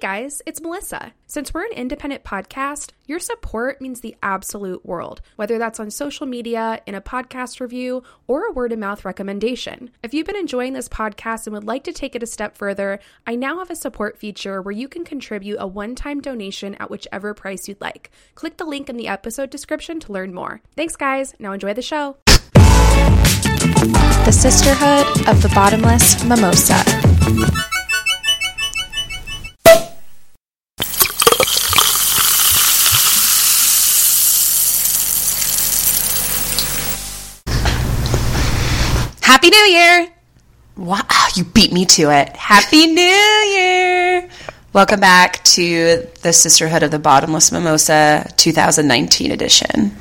[0.00, 1.12] Hey guys, it's Melissa.
[1.26, 6.24] Since we're an independent podcast, your support means the absolute world, whether that's on social
[6.24, 9.90] media, in a podcast review, or a word of mouth recommendation.
[10.04, 13.00] If you've been enjoying this podcast and would like to take it a step further,
[13.26, 16.92] I now have a support feature where you can contribute a one time donation at
[16.92, 18.12] whichever price you'd like.
[18.36, 20.60] Click the link in the episode description to learn more.
[20.76, 21.34] Thanks, guys.
[21.40, 22.18] Now enjoy the show.
[24.24, 27.77] The Sisterhood of the Bottomless Mimosa.
[39.68, 40.08] Year!
[40.78, 41.02] Wow,
[41.34, 42.34] you beat me to it.
[42.34, 44.26] Happy New Year!
[44.72, 49.94] Welcome back to the Sisterhood of the Bottomless Mimosa 2019 edition.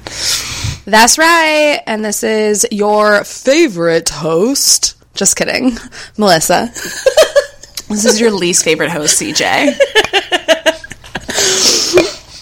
[0.86, 1.82] That's right.
[1.86, 4.96] And this is your favorite host.
[5.16, 5.78] Just kidding.
[6.18, 6.72] Melissa.
[7.90, 9.78] This is your least favorite host, CJ.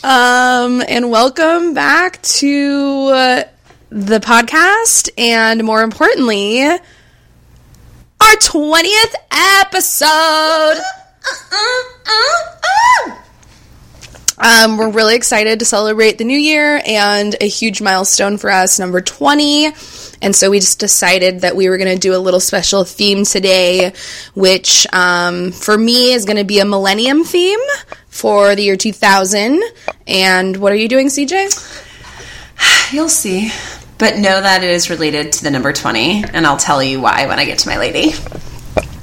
[0.03, 3.43] Um, and welcome back to uh,
[3.89, 6.63] the podcast, and more importantly,
[8.25, 9.13] our 20th
[9.61, 10.81] episode.
[14.37, 18.79] Um, we're really excited to celebrate the new year and a huge milestone for us,
[18.79, 19.67] number 20.
[20.21, 23.25] And so we just decided that we were going to do a little special theme
[23.25, 23.93] today,
[24.33, 27.59] which um, for me is going to be a millennium theme
[28.07, 29.61] for the year 2000.
[30.07, 32.91] And what are you doing, CJ?
[32.93, 33.51] You'll see.
[33.97, 37.27] But know that it is related to the number 20, and I'll tell you why
[37.27, 38.11] when I get to my lady.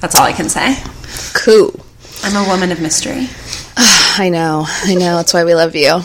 [0.01, 0.77] That's all I can say.
[1.35, 1.73] Cool.
[2.23, 3.29] I'm a woman of mystery.
[3.77, 4.65] I know.
[4.67, 5.17] I know.
[5.17, 6.01] That's why we love you.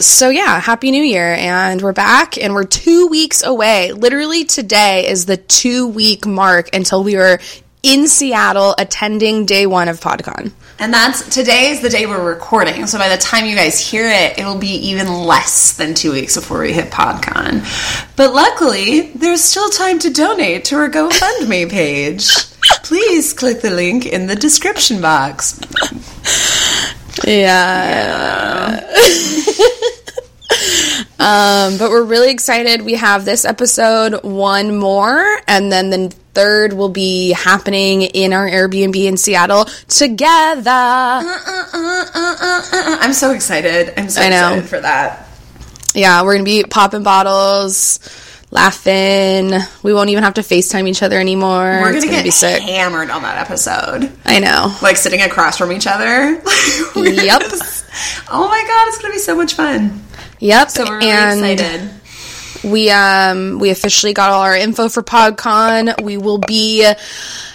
[0.00, 1.34] So, yeah, Happy New Year.
[1.34, 3.92] And we're back and we're two weeks away.
[3.92, 7.40] Literally, today is the two week mark until we were
[7.88, 10.52] in Seattle attending day one of PodCon.
[10.78, 12.86] And that's today is the day we're recording.
[12.86, 16.36] So by the time you guys hear it, it'll be even less than two weeks
[16.36, 17.64] before we hit PodCon.
[18.14, 22.28] But luckily, there's still time to donate to our GoFundMe page.
[22.82, 25.58] Please click the link in the description box.
[27.26, 28.84] Yeah.
[31.18, 32.82] um, but we're really excited.
[32.82, 38.46] We have this episode, one more, and then the third will be happening in our
[38.48, 40.70] Airbnb in Seattle together.
[40.70, 41.24] Uh,
[41.74, 43.92] uh, uh, I'm so excited.
[43.98, 45.26] I'm so excited for that.
[45.94, 47.98] Yeah, we're gonna be popping bottles,
[48.52, 49.50] laughing.
[49.82, 51.80] We won't even have to FaceTime each other anymore.
[51.82, 52.62] We're gonna, gonna get be sick.
[52.62, 54.12] hammered on that episode.
[54.24, 54.76] I know.
[54.82, 56.40] Like sitting across from each other.
[56.94, 57.40] Yep.
[57.42, 57.84] just-
[58.30, 60.04] oh my god, it's gonna be so much fun.
[60.40, 60.70] Yep.
[60.70, 61.90] So we're really and excited.
[62.64, 66.02] we um we officially got all our info for PodCon.
[66.02, 66.90] We will be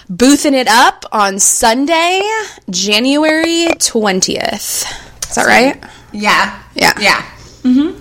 [0.10, 2.22] boothing it up on Sunday,
[2.70, 4.84] January twentieth.
[5.30, 5.84] Is that right?
[6.12, 6.62] Yeah.
[6.76, 6.94] Yeah.
[7.00, 7.22] Yeah.
[7.64, 8.00] Mm-hmm.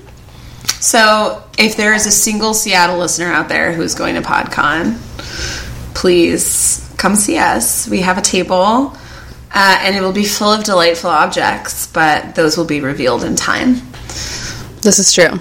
[0.81, 4.97] So, if there is a single Seattle listener out there who's going to PodCon,
[5.95, 7.89] please come see us.
[7.89, 8.97] We have a table,
[9.55, 13.37] uh, and it will be full of delightful objects, but those will be revealed in
[13.37, 13.77] time.
[14.83, 15.39] This is true.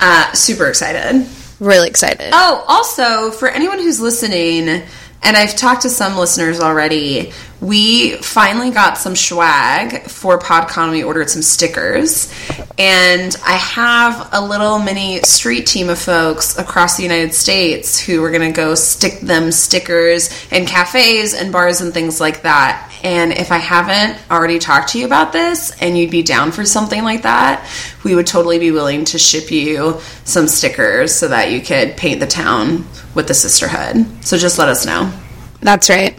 [0.00, 1.26] Uh, super excited.
[1.58, 2.30] Really excited.
[2.32, 8.70] Oh, also, for anyone who's listening, and I've talked to some listeners already, we finally
[8.70, 10.92] got some swag for PodCon.
[10.92, 12.32] We ordered some stickers.
[12.78, 18.22] And I have a little mini street team of folks across the United States who
[18.22, 22.84] are going to go stick them stickers in cafes and bars and things like that.
[23.02, 26.64] And if I haven't already talked to you about this and you'd be down for
[26.64, 27.68] something like that,
[28.04, 32.20] we would totally be willing to ship you some stickers so that you could paint
[32.20, 34.24] the town with the sisterhood.
[34.24, 35.12] So just let us know.
[35.60, 36.16] That's right.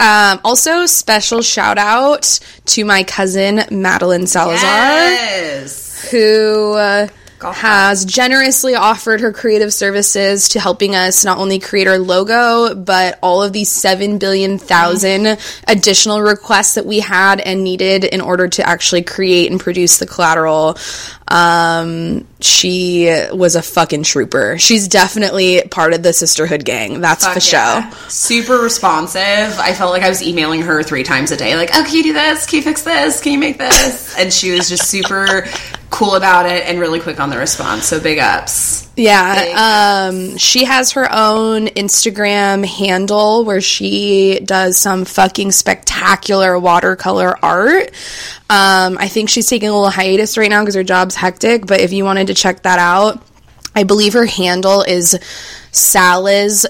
[0.00, 4.60] Um, also, special shout out to my cousin Madeline Salazar.
[4.60, 6.10] Yes.
[6.10, 7.08] who uh,
[7.44, 12.74] Golf has generously offered her creative services to helping us not only create our logo,
[12.74, 15.38] but all of these 7 billion thousand
[15.68, 20.06] additional requests that we had and needed in order to actually create and produce the
[20.06, 20.78] collateral.
[21.28, 24.56] Um, she was a fucking trooper.
[24.58, 27.02] She's definitely part of the sisterhood gang.
[27.02, 28.08] That's for Fuck sure.
[28.08, 29.20] Super responsive.
[29.20, 32.02] I felt like I was emailing her three times a day, like, oh, can you
[32.04, 32.46] do this?
[32.46, 33.20] Can you fix this?
[33.20, 34.16] Can you make this?
[34.18, 35.46] And she was just super
[35.94, 37.86] cool about it and really quick on the response.
[37.86, 38.90] So big ups.
[38.96, 47.36] Yeah, um, she has her own Instagram handle where she does some fucking spectacular watercolor
[47.42, 47.90] art.
[48.50, 51.80] Um, I think she's taking a little hiatus right now because her job's hectic, but
[51.80, 53.22] if you wanted to check that out,
[53.74, 55.18] I believe her handle is
[55.72, 56.66] salaz.art.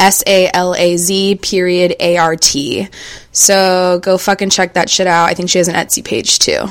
[0.00, 2.88] S A L A Z period A R T.
[3.32, 5.26] So go fucking check that shit out.
[5.28, 6.62] I think she has an Etsy page too.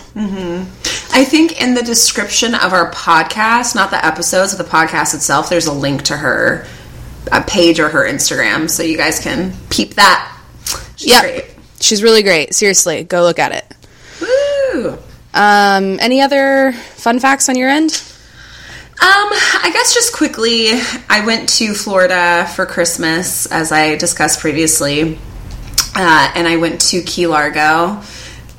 [1.11, 5.49] I think in the description of our podcast, not the episodes of the podcast itself,
[5.49, 6.65] there's a link to her
[7.31, 10.35] a page or her Instagram, so you guys can peep that.
[10.95, 11.21] She's Yep.
[11.21, 11.45] great.
[11.79, 12.53] She's really great.
[12.55, 13.65] Seriously, go look at it.
[14.21, 14.97] Woo!
[15.33, 18.01] Um, any other fun facts on your end?
[19.01, 19.29] Um,
[19.63, 20.71] I guess just quickly,
[21.09, 25.17] I went to Florida for Christmas, as I discussed previously,
[25.95, 28.01] uh, and I went to Key Largo,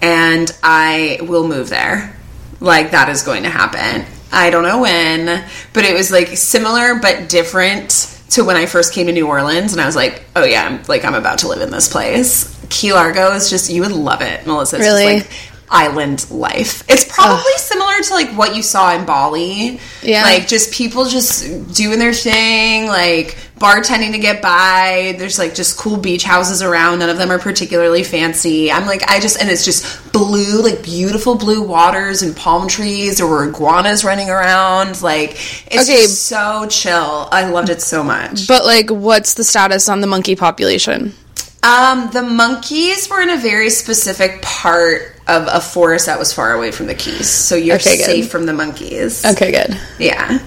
[0.00, 2.16] and I will move there.
[2.58, 4.06] Like that is going to happen.
[4.32, 5.44] I don't know when,
[5.75, 7.90] but it was like similar but different
[8.31, 10.82] to when I first came to New Orleans, and I was like, oh yeah, I'm
[10.84, 12.56] like I'm about to live in this place.
[12.70, 14.76] Key Largo is just you would love it, Melissa.
[14.76, 15.16] It's just, Really?
[15.20, 15.31] like,
[15.70, 16.82] island life.
[16.88, 19.81] It's probably similar to like what you saw in Bali.
[20.02, 20.22] Yeah.
[20.25, 25.14] Like just people just doing their thing, like bartending to get by.
[25.19, 26.99] There's like just cool beach houses around.
[27.00, 28.72] None of them are particularly fancy.
[28.72, 33.19] I'm like, I just, and it's just blue, like beautiful blue waters and palm trees.
[33.19, 35.02] There were iguanas running around.
[35.02, 35.32] Like,
[35.70, 36.02] it's Okay.
[36.02, 37.28] just so chill.
[37.31, 38.49] I loved it so much.
[38.49, 41.14] But like, what's the status on the monkey population?
[41.62, 46.53] Um, the monkeys were in a very specific part of a forest that was far
[46.53, 47.29] away from the keys.
[47.29, 48.05] So you're Okay, good.
[48.06, 49.25] safe from the monkeys.
[49.25, 49.79] Okay, good.
[49.99, 50.38] Yeah.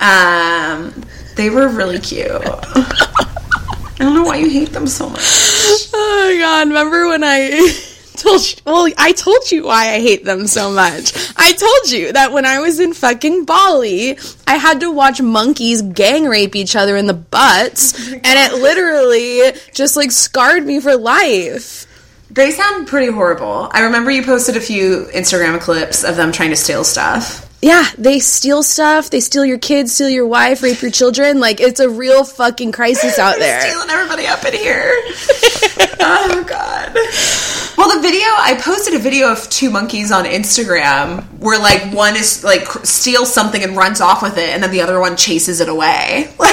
[0.00, 0.92] Um,
[1.36, 2.30] they were really cute.
[2.32, 5.20] I don't know why you hate them so much.
[5.94, 6.68] Oh my god!
[6.68, 7.72] Remember when I
[8.16, 8.56] told you?
[8.66, 11.12] Well, I told you why I hate them so much.
[11.36, 15.82] I told you that when I was in fucking Bali, I had to watch monkeys
[15.82, 20.96] gang rape each other in the butts, and it literally just like scarred me for
[20.96, 21.86] life.
[22.32, 23.68] They sound pretty horrible.
[23.72, 27.46] I remember you posted a few Instagram clips of them trying to steal stuff.
[27.60, 29.10] Yeah, they steal stuff.
[29.10, 31.40] They steal your kids, steal your wife, rape your children.
[31.40, 33.60] Like it's a real fucking crisis out there.
[33.60, 34.92] Stealing everybody up in here.
[36.00, 36.94] oh god.
[37.76, 42.16] Well, the video I posted a video of two monkeys on Instagram where like one
[42.16, 45.60] is like steals something and runs off with it, and then the other one chases
[45.60, 46.32] it away.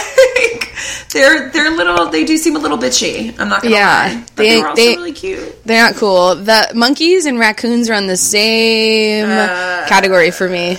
[0.41, 0.73] Like
[1.11, 2.09] they're they're little.
[2.09, 3.37] They do seem a little bitchy.
[3.39, 4.23] I'm not gonna Yeah, lie.
[4.35, 5.63] But they- they, were also they- really cute.
[5.65, 6.35] They're not cool.
[6.35, 10.77] The monkeys and raccoons are on the same uh, category for me.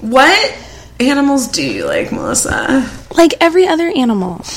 [0.00, 0.54] What
[1.00, 2.88] animals do you like, Melissa?
[3.16, 4.44] Like every other animal.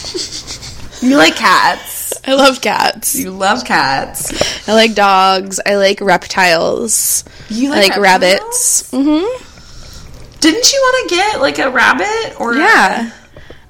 [1.02, 2.12] You like cats.
[2.28, 3.16] I love cats.
[3.16, 4.68] You love cats.
[4.68, 5.58] I like dogs.
[5.66, 7.24] I like reptiles.
[7.50, 8.00] You like reptiles?
[8.00, 8.92] rabbits.
[8.92, 9.26] hmm
[10.40, 13.12] Didn't you want to get like a rabbit or Yeah.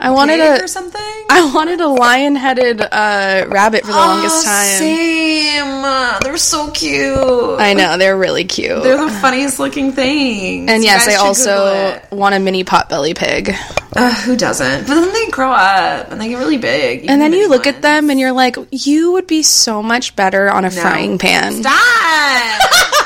[0.02, 1.02] I a wanted a or something?
[1.30, 4.66] I wanted a lion-headed uh, rabbit for the longest time.
[4.66, 6.20] Same.
[6.24, 7.60] They're so cute.
[7.60, 8.82] I know they're really cute.
[8.82, 10.72] They're the funniest looking things.
[10.72, 13.54] and yes, I also want a mini potbelly pig.
[13.94, 14.88] Uh, who doesn't?
[14.88, 17.10] But then they grow up and they get really big.
[17.10, 20.50] And then you look at them and you're like, you would be so much better
[20.50, 21.62] on a frying pan.
[21.62, 22.62] Stop.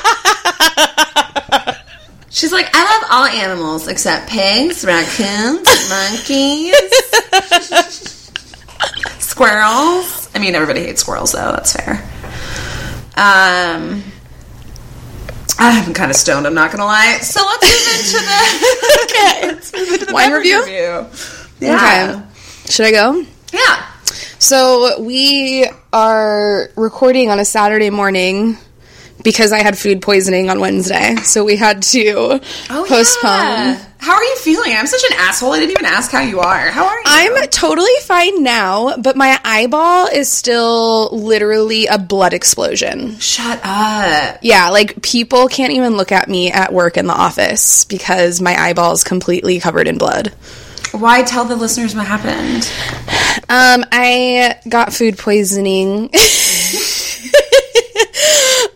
[2.34, 6.74] She's like, I love all animals except pigs, raccoons, monkeys,
[9.20, 10.32] squirrels.
[10.34, 11.52] I mean, everybody hates squirrels, though.
[11.52, 12.04] That's fair.
[13.16, 14.04] Um,
[15.60, 16.48] I'm kind of stoned.
[16.48, 17.20] I'm not gonna lie.
[17.22, 19.48] So let's move into the okay.
[19.54, 21.08] Let's move into the Wine beverage review?
[21.60, 21.76] Yeah.
[21.76, 22.72] Okay.
[22.72, 23.24] Should I go?
[23.54, 23.86] Yeah.
[24.40, 28.58] So we are recording on a Saturday morning
[29.24, 31.16] because I had food poisoning on Wednesday.
[31.18, 32.70] So we had to postpone.
[32.70, 32.86] Oh,
[33.24, 33.86] yeah.
[34.04, 34.74] How are you feeling?
[34.74, 35.54] I'm such an asshole.
[35.54, 36.70] I didn't even ask how you are.
[36.72, 37.04] How are you?
[37.06, 43.18] I'm totally fine now, but my eyeball is still literally a blood explosion.
[43.20, 44.40] Shut up.
[44.42, 48.62] Yeah, like people can't even look at me at work in the office because my
[48.62, 50.34] eyeball is completely covered in blood.
[50.92, 52.70] Why tell the listeners what happened?
[53.48, 56.10] Um, I got food poisoning.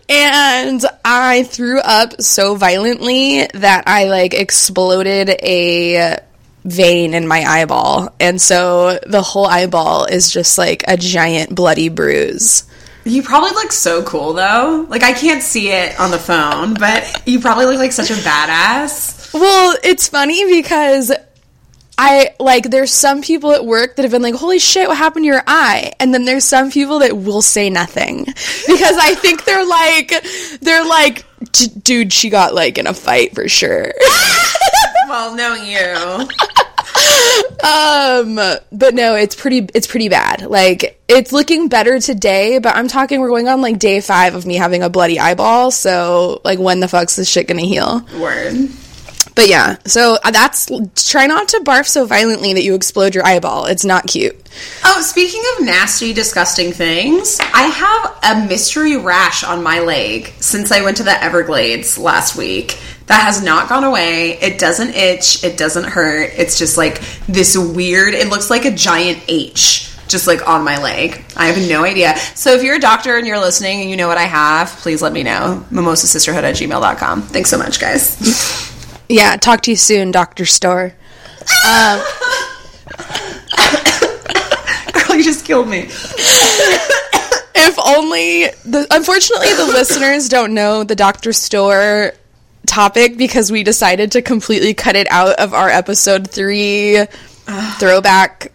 [0.08, 6.18] and I threw up so violently that I like exploded a
[6.64, 8.14] vein in my eyeball.
[8.20, 12.64] And so the whole eyeball is just like a giant bloody bruise.
[13.04, 14.86] You probably look so cool though.
[14.88, 18.14] Like I can't see it on the phone, but you probably look like such a
[18.14, 19.32] badass.
[19.32, 21.12] Well, it's funny because
[22.00, 25.24] I like there's some people at work that have been like, "Holy shit, what happened
[25.24, 28.24] to your eye?" And then there's some people that will say nothing
[28.66, 30.14] because I think they're like
[30.60, 33.92] they're like, "D- "Dude, she got like in a fight for sure."
[35.08, 36.28] Well, knowing you.
[37.64, 38.34] um,
[38.70, 40.42] but no, it's pretty it's pretty bad.
[40.42, 44.44] Like it's looking better today, but I'm talking we're going on like day 5 of
[44.44, 48.06] me having a bloody eyeball, so like when the fuck's this shit going to heal?
[48.20, 48.68] Word.
[49.38, 50.66] But yeah, so uh, that's
[51.08, 53.66] try not to barf so violently that you explode your eyeball.
[53.66, 54.34] It's not cute.
[54.84, 60.72] Oh, speaking of nasty, disgusting things, I have a mystery rash on my leg since
[60.72, 62.80] I went to the Everglades last week.
[63.06, 64.32] That has not gone away.
[64.40, 65.44] It doesn't itch.
[65.44, 66.32] It doesn't hurt.
[66.34, 70.82] It's just like this weird, it looks like a giant H just like on my
[70.82, 71.24] leg.
[71.36, 72.16] I have no idea.
[72.34, 75.00] So if you're a doctor and you're listening and you know what I have, please
[75.00, 75.64] let me know.
[75.70, 77.22] Mimosasisterhood at gmail.com.
[77.22, 78.74] Thanks so much, guys.
[79.08, 80.44] Yeah, talk to you soon, Dr.
[80.44, 80.92] Store.
[81.66, 82.00] Um,
[84.92, 85.88] Girl, you just killed me.
[87.54, 91.32] if only the unfortunately the listeners don't know the Dr.
[91.32, 92.12] Store
[92.66, 97.06] topic because we decided to completely cut it out of our episode 3
[97.78, 98.52] throwback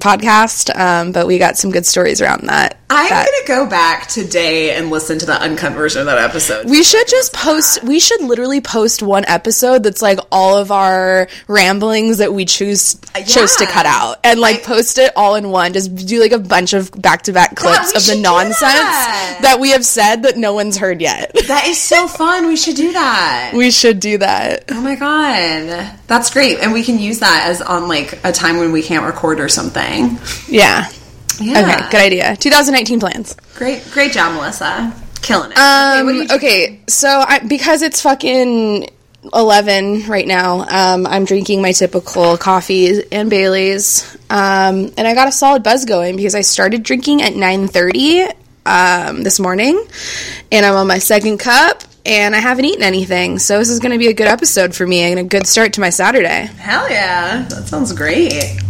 [0.00, 2.78] podcast, um, but we got some good stories around that.
[2.88, 6.68] I'm that- gonna go back today and listen to the uncut version of that episode.
[6.70, 7.82] We should just post.
[7.82, 12.96] We should literally post one episode that's like all of our ramblings that we choose
[13.26, 15.72] chose to cut out, and like I- post it all in one.
[15.72, 19.38] Just do like a bunch of back to back clips of the nonsense that.
[19.42, 21.32] that we have said that no one's heard yet.
[21.48, 22.46] that is so fun.
[22.46, 23.52] We should do that.
[23.54, 24.64] we should do that.
[24.70, 28.58] Oh my god, that's great, and we can use that as on like a time
[28.58, 29.85] when we can't record or something.
[30.48, 30.90] Yeah.
[31.40, 31.60] Yeah.
[31.60, 31.90] Okay.
[31.90, 32.36] Good idea.
[32.36, 33.36] 2019 plans.
[33.56, 34.92] Great, great job, Melissa.
[35.22, 35.58] Killing it.
[35.58, 38.88] Um, you okay, so I, because it's fucking
[39.34, 44.16] 11 right now, um, I'm drinking my typical coffee and Bailey's.
[44.30, 48.34] Um, and I got a solid buzz going because I started drinking at 9.30
[48.66, 49.84] um, this morning.
[50.52, 51.82] And I'm on my second cup.
[52.04, 53.40] And I haven't eaten anything.
[53.40, 55.72] So this is going to be a good episode for me and a good start
[55.72, 56.48] to my Saturday.
[56.56, 58.60] Hell yeah, that sounds great.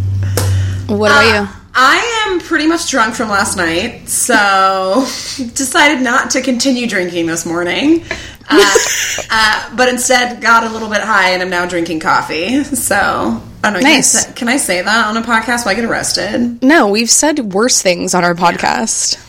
[0.86, 1.48] What about you?
[1.78, 5.00] I am pretty much drunk from last night, so
[5.54, 8.04] decided not to continue drinking this morning.
[8.48, 8.74] Uh,
[9.30, 12.62] uh, but instead got a little bit high and I'm now drinking coffee.
[12.64, 13.80] So I don't know.
[13.80, 14.12] Nice.
[14.12, 15.64] Can I, say, can I say that on a podcast?
[15.64, 16.62] Will I get arrested?
[16.62, 19.22] No, we've said worse things on our podcast.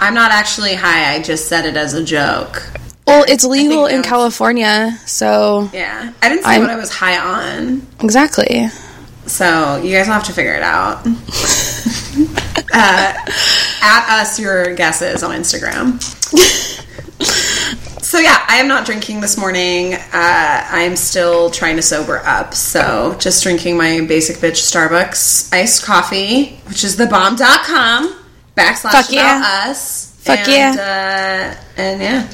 [0.00, 1.14] I'm not actually high.
[1.14, 2.62] I just said it as a joke.
[3.06, 6.90] Well, it's legal in was- California, so Yeah, I didn't say I'm- what I was
[6.90, 7.86] high on.
[8.00, 8.68] exactly.
[9.26, 11.06] So you guys will have to figure it out.
[12.74, 13.14] uh,
[13.82, 16.00] at us your guesses on Instagram.
[18.02, 19.94] so yeah, I am not drinking this morning.
[19.94, 22.54] Uh, I'm still trying to sober up.
[22.54, 28.18] So just drinking my basic bitch Starbucks iced coffee, which is thebomb.com
[28.56, 29.38] backslash Fuck yeah.
[29.38, 30.12] about us.
[30.20, 31.56] Fuck and, yeah.
[31.76, 32.28] Uh, and yeah.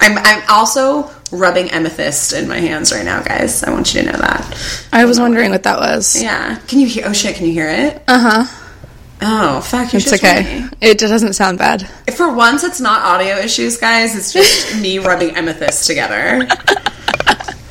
[0.00, 3.64] I'm, I'm also rubbing amethyst in my hands right now, guys.
[3.64, 4.86] I want you to know that.
[4.92, 6.22] I was wondering what that was.
[6.22, 6.56] Yeah.
[6.68, 7.04] Can you hear?
[7.06, 7.36] Oh shit!
[7.36, 8.02] Can you hear it?
[8.06, 8.58] Uh huh.
[9.24, 9.92] Oh fuck!
[9.92, 10.68] You It's okay.
[10.80, 11.88] It doesn't sound bad.
[12.14, 14.16] For once, it's not audio issues, guys.
[14.16, 16.46] It's just me rubbing amethyst together.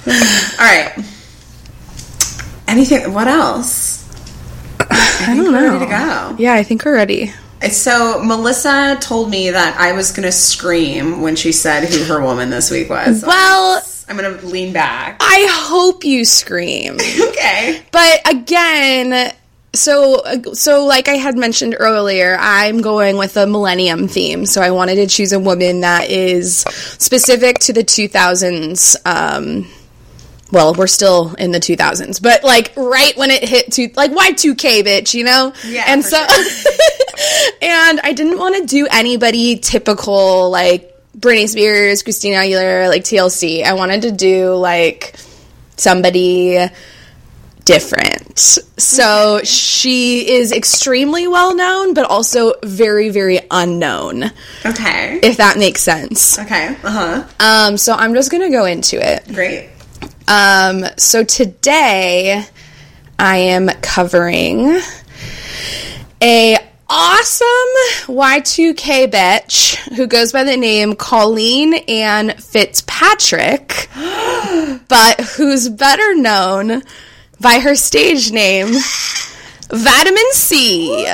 [0.08, 0.94] All right.
[2.68, 3.13] Anything?
[3.13, 4.00] What else?
[4.80, 5.74] I, don't we're know.
[5.74, 6.36] ready to go.
[6.39, 7.34] Yeah, I think we're ready.
[7.70, 12.22] So Melissa told me that I was going to scream when she said who her
[12.22, 13.24] woman this week was.
[13.25, 15.18] Well- I'm going to lean back.
[15.22, 16.98] I hope you scream.
[17.32, 17.82] Okay.
[17.91, 19.32] but again,
[19.74, 20.22] so
[20.53, 24.46] so like I had mentioned earlier, I'm going with a millennium theme.
[24.46, 26.58] So I wanted to choose a woman that is
[27.00, 29.68] specific to the 2000s um
[30.51, 34.84] well, we're still in the 2000s, but like right when it hit to like Y2K
[34.84, 35.53] bitch, you know?
[35.65, 36.17] Yeah, And so
[37.62, 43.63] and I didn't want to do anybody typical like Britney Spears, Christina Aguilera, like TLC.
[43.63, 45.15] I wanted to do like
[45.77, 46.67] somebody
[47.65, 48.39] different.
[48.39, 54.31] So she is extremely well known, but also very, very unknown,
[54.65, 55.20] Okay.
[55.22, 56.39] if that makes sense.
[56.39, 56.75] Okay.
[56.84, 57.27] Uh huh.
[57.39, 59.27] Um, so I'm just gonna go into it.
[59.34, 59.70] Great.
[60.27, 62.45] Um, so today
[63.17, 64.79] I am covering
[66.21, 66.57] a
[66.89, 67.47] awesome
[68.07, 73.89] Y2K bitch who goes by the name Colleen Ann Fitzpatrick,
[74.87, 76.83] but who's better known
[77.39, 78.67] by her stage name
[79.69, 81.07] Vitamin C.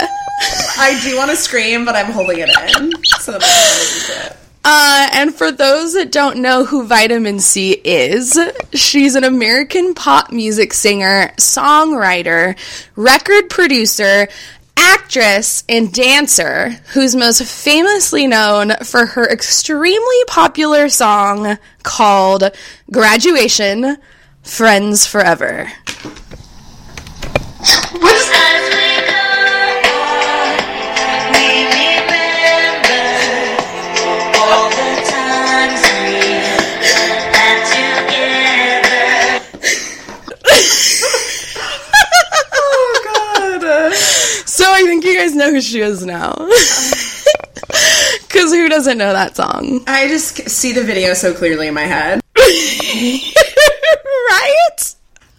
[0.77, 4.46] I do want to scream, but I'm holding it in so that I can it.
[4.69, 8.37] Uh, and for those that don't know who Vitamin C is,
[8.73, 12.57] she's an American pop music singer, songwriter,
[12.97, 14.27] record producer,
[14.75, 22.43] actress, and dancer who's most famously known for her extremely popular song called
[22.91, 23.95] Graduation
[24.43, 25.71] Friends Forever.
[27.61, 28.96] As we go
[45.61, 46.33] she is now.
[48.27, 49.83] Because who doesn't know that song?
[49.87, 52.21] I just see the video so clearly in my head.
[52.37, 52.55] right?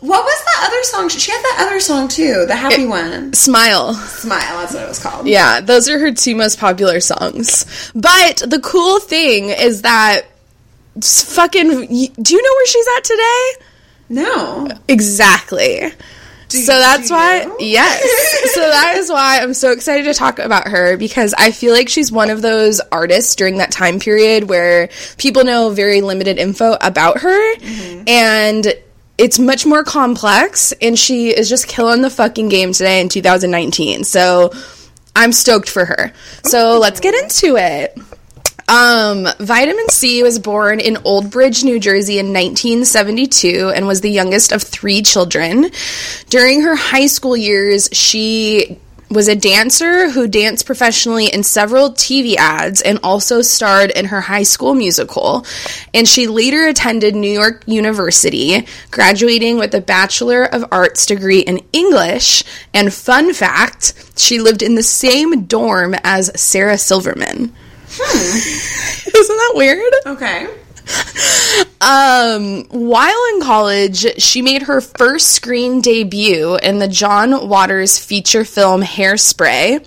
[0.01, 1.09] What was that other song?
[1.09, 3.33] She had that other song too, the happy one.
[3.35, 3.95] Smile.
[3.95, 5.27] Smile, that's what it was called.
[5.27, 7.91] Yeah, those are her two most popular songs.
[7.95, 10.23] But the cool thing is that
[11.01, 11.69] fucking.
[11.69, 13.53] Do you know where she's at today?
[14.09, 14.69] No.
[14.89, 15.93] Exactly.
[16.49, 17.57] So that's why, you?
[17.61, 18.55] yes.
[18.55, 21.89] so that is why I'm so excited to talk about her because I feel like
[21.89, 24.89] she's one of those artists during that time period where
[25.19, 27.55] people know very limited info about her
[28.07, 28.67] and
[29.19, 34.05] it's much more complex and she is just killing the fucking game today in 2019.
[34.05, 34.53] So
[35.15, 36.13] I'm stoked for her.
[36.45, 37.99] So let's get into it.
[38.69, 44.11] Um, Vitamin C was born in Old Bridge, New Jersey in 1972 and was the
[44.11, 45.71] youngest of three children.
[46.29, 48.79] During her high school years, she
[49.11, 54.21] was a dancer who danced professionally in several TV ads and also starred in her
[54.21, 55.47] high school musical.
[55.95, 61.63] And she later attended New York University, graduating with a Bachelor of Arts degree in
[61.73, 62.45] English.
[62.75, 67.55] And fun fact, she lived in the same dorm as Sarah Silverman.
[67.91, 69.93] Isn't that weird?
[70.07, 70.47] Okay.
[71.81, 78.45] Um, while in college, she made her first screen debut in the John Waters feature
[78.45, 79.87] film Hairspray.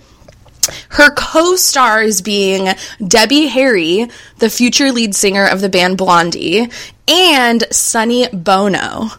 [0.89, 2.70] Her co stars being
[3.05, 6.70] Debbie Harry, the future lead singer of the band Blondie,
[7.08, 9.10] and Sonny Bono.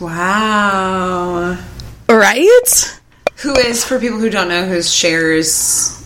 [0.00, 1.58] Wow.
[2.08, 2.98] Right?
[3.38, 5.99] Who is, for people who don't know, who's Cher's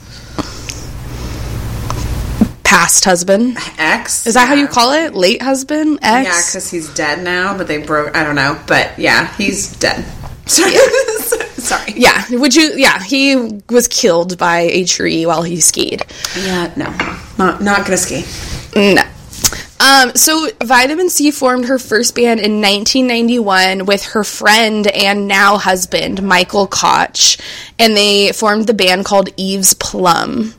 [2.75, 3.57] Past husband.
[3.79, 4.27] ex?
[4.27, 5.15] Is that how you call it?
[5.15, 6.01] Late husband?
[6.03, 6.27] Ex?
[6.27, 8.17] Yeah, because he's dead now, but they broke.
[8.17, 10.05] I don't know, but yeah, he's dead.
[10.47, 10.73] Sorry.
[11.55, 11.93] Sorry.
[11.95, 12.25] yeah.
[12.31, 12.73] Would you?
[12.75, 13.01] Yeah.
[13.01, 16.03] He was killed by a tree while he skied.
[16.37, 16.87] Yeah, no,
[17.39, 18.25] not not gonna ski.
[18.75, 19.03] No.
[19.79, 25.59] Um, so Vitamin C formed her first band in 1991 with her friend and now
[25.59, 27.37] husband Michael Koch,
[27.79, 30.55] and they formed the band called Eve's Plum.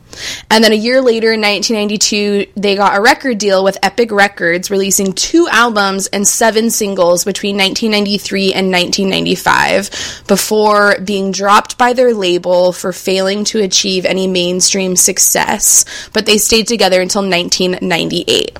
[0.50, 4.70] And then a year later, in 1992, they got a record deal with Epic Records,
[4.70, 12.14] releasing two albums and seven singles between 1993 and 1995, before being dropped by their
[12.14, 15.84] label for failing to achieve any mainstream success.
[16.12, 18.58] But they stayed together until 1998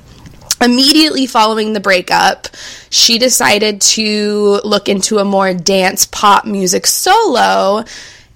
[0.61, 2.49] immediately following the breakup,
[2.90, 7.85] she decided to look into a more dance pop music solo.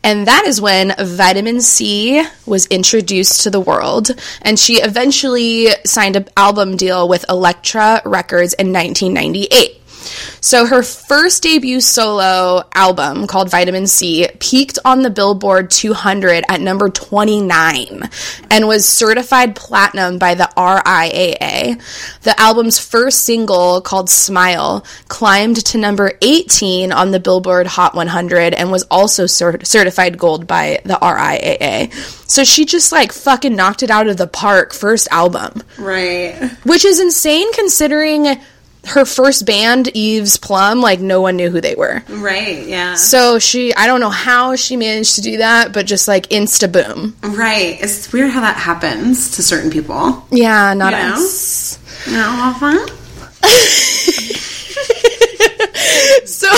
[0.03, 4.11] And that is when Vitamin C was introduced to the world.
[4.43, 9.80] And she eventually signed an album deal with Elektra Records in 1998.
[10.41, 16.61] So her first debut solo album called Vitamin C peaked on the Billboard 200 at
[16.61, 18.09] number 29
[18.51, 21.81] and was certified platinum by the RIAA.
[22.23, 28.55] The album's first single called Smile climbed to number 18 on the Billboard Hot 100
[28.55, 31.93] and was also cert- certified gold by the RIAA.
[32.31, 36.35] So she just like fucking knocked it out of the park first album Right.
[36.65, 38.41] which is insane considering
[38.87, 42.66] her first band eve's plum like no one knew who they were Right.
[42.66, 42.95] Yeah.
[42.95, 46.71] so she i don't know how she managed to do that but just like insta
[46.71, 47.79] boom Right.
[47.81, 50.25] It's weird how that happens to certain people.
[50.31, 51.14] yeah not You know?
[51.14, 52.87] us No.
[56.25, 56.49] so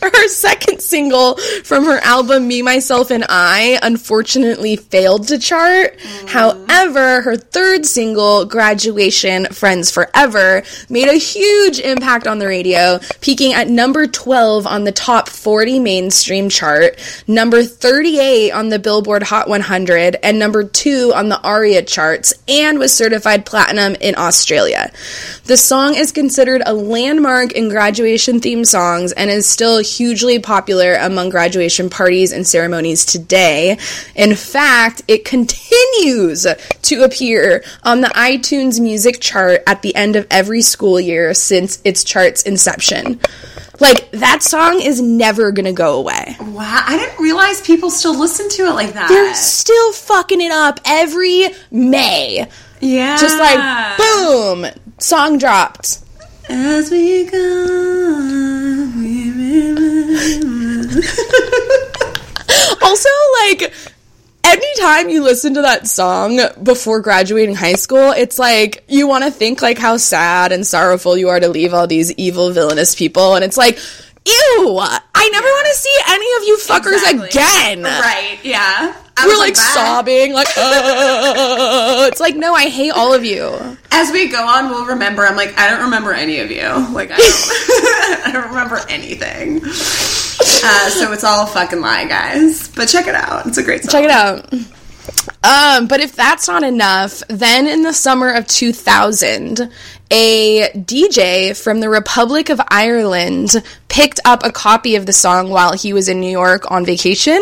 [0.12, 5.96] her second single from her album me myself and i unfortunately failed to chart.
[5.98, 6.28] Mm.
[6.28, 13.52] However her third single graduation friends forever made a huge impact on the radio peaking
[13.52, 19.48] at number 12 on the top 40 mainstream chart number 38 on the billboard hot
[19.48, 24.90] 100 and number 2 on the aria charts and was certified platinum in australia.
[25.44, 30.94] The song is considered a landmark in graduation theme songs and is still hugely popular
[30.94, 33.78] among graduation parties and ceremonies today.
[34.14, 36.46] In fact, it continues
[36.82, 41.80] to appear on the iTunes music chart at the end of every school year since
[41.84, 43.20] its chart's inception.
[43.80, 46.36] Like, that song is never gonna go away.
[46.38, 46.82] Wow.
[46.86, 49.08] I didn't realize people still listen to it like that.
[49.08, 52.46] They're still fucking it up every May.
[52.80, 53.16] yeah.
[53.16, 54.66] Just like, boom,
[54.98, 56.00] song dropped.
[56.50, 59.19] As we go, we.
[62.82, 63.08] Also,
[63.44, 63.72] like,
[64.42, 69.30] anytime you listen to that song before graduating high school, it's like you want to
[69.30, 73.34] think like how sad and sorrowful you are to leave all these evil, villainous people,
[73.36, 73.76] and it's like,
[74.26, 74.78] ew!
[74.80, 77.28] I never want to see any of you fuckers Exactly.
[77.28, 77.82] again.
[77.84, 78.38] Right.
[78.42, 78.94] Yeah.
[79.26, 82.06] We're was like sobbing, like, oh.
[82.10, 83.76] It's like, no, I hate all of you.
[83.92, 85.26] As we go on, we'll remember.
[85.26, 86.68] I'm like, I don't remember any of you.
[86.92, 89.60] Like, I don't, I don't remember anything.
[89.64, 92.68] Uh, so it's all a fucking lie, guys.
[92.68, 93.46] But check it out.
[93.46, 93.90] It's a great song.
[93.90, 94.52] Check it out.
[95.42, 99.70] Um, but if that's not enough, then in the summer of 2000,
[100.10, 103.50] a DJ from the Republic of Ireland
[103.88, 107.40] picked up a copy of the song while he was in New York on vacation.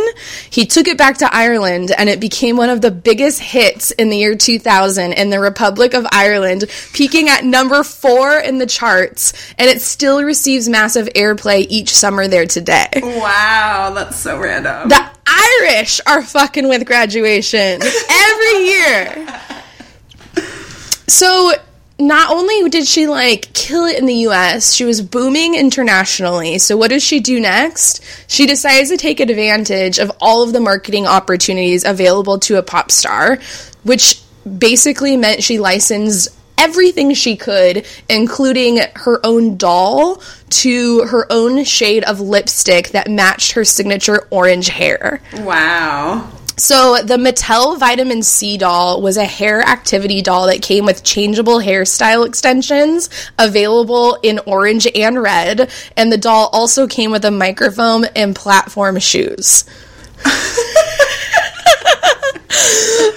[0.50, 4.11] He took it back to Ireland and it became one of the biggest hits in
[4.11, 9.33] the year 2000 in the Republic of Ireland, peaking at number four in the charts,
[9.59, 12.88] and it still receives massive airplay each summer there today.
[13.02, 14.88] Wow, that's so random.
[14.88, 19.28] The Irish are fucking with graduation every year.
[21.09, 21.54] So
[21.98, 26.58] not only did she like kill it in the US, she was booming internationally.
[26.58, 28.02] So what does she do next?
[28.28, 32.90] She decides to take advantage of all of the marketing opportunities available to a pop
[32.90, 33.38] star,
[33.82, 34.22] which
[34.58, 42.04] basically meant she licensed everything she could, including her own doll to her own shade
[42.04, 45.20] of lipstick that matched her signature orange hair.
[45.38, 46.30] wow.
[46.59, 51.61] So the Mattel Vitamin C doll was a hair activity doll that came with changeable
[51.61, 58.07] hairstyle extensions available in orange and red, and the doll also came with a microphone
[58.16, 59.64] and platform shoes.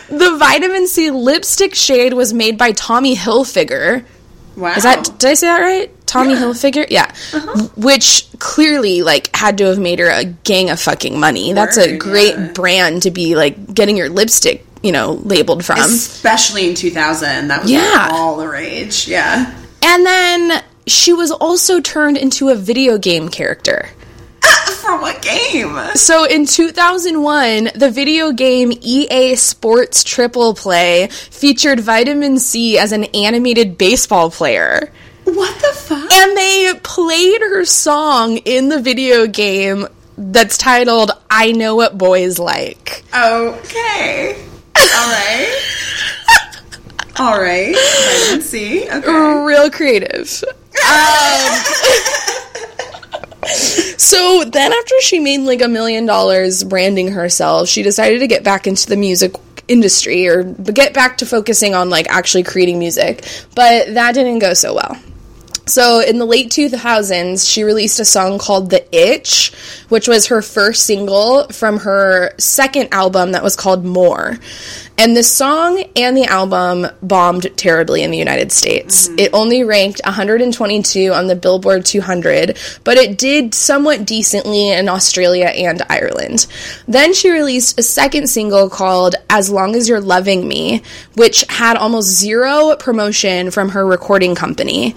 [0.07, 4.05] the vitamin C lipstick shade was made by Tommy Hilfiger.
[4.55, 4.75] Wow.
[4.75, 6.00] Is that did I say that right?
[6.11, 6.85] Tommy Hilfiger?
[6.89, 7.09] Yeah.
[7.33, 7.69] Uh-huh.
[7.77, 11.53] Which clearly like had to have made her a gang of fucking money.
[11.53, 12.51] That's a great yeah.
[12.51, 15.79] brand to be like getting your lipstick, you know, labeled from.
[15.79, 17.47] Especially in 2000.
[17.47, 18.09] That was Yeah.
[18.11, 19.07] all the rage.
[19.07, 19.55] Yeah.
[19.81, 23.89] And then she was also turned into a video game character.
[24.81, 25.77] For what game?
[25.95, 33.05] So in 2001, the video game EA Sports Triple Play featured Vitamin C as an
[33.05, 34.91] animated baseball player.
[35.33, 36.11] What the fuck?
[36.11, 42.37] And they played her song in the video game that's titled I Know What Boys
[42.37, 43.03] Like.
[43.15, 44.45] Okay.
[44.75, 45.61] All right.
[47.19, 47.73] All right.
[47.73, 48.89] Vitamin C.
[48.89, 49.43] Okay.
[49.45, 50.43] Real creative.
[50.89, 51.63] Um,
[53.97, 58.43] so then, after she made like a million dollars branding herself, she decided to get
[58.43, 59.35] back into the music
[59.69, 63.25] industry or get back to focusing on like actually creating music.
[63.55, 64.97] But that didn't go so well.
[65.71, 69.53] So in the late 2000s, she released a song called The Itch,
[69.87, 74.37] which was her first single from her second album that was called More.
[74.97, 79.07] And the song and the album bombed terribly in the United States.
[79.07, 79.19] Mm-hmm.
[79.19, 85.45] It only ranked 122 on the Billboard 200, but it did somewhat decently in Australia
[85.45, 86.45] and Ireland.
[86.87, 90.83] Then she released a second single called As Long as You're Loving Me,
[91.15, 94.93] which had almost zero promotion from her recording company.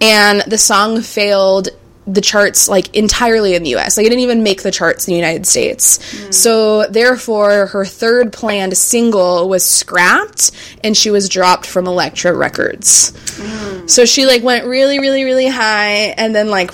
[0.00, 0.09] And
[0.46, 1.68] the song failed
[2.06, 3.96] the charts like entirely in the US.
[3.96, 5.98] Like it didn't even make the charts in the United States.
[6.10, 6.32] Hmm.
[6.32, 10.50] So therefore her third planned single was scrapped
[10.82, 13.12] and she was dropped from Elektra Records.
[13.36, 13.86] Hmm.
[13.86, 16.72] So she like went really really really high and then like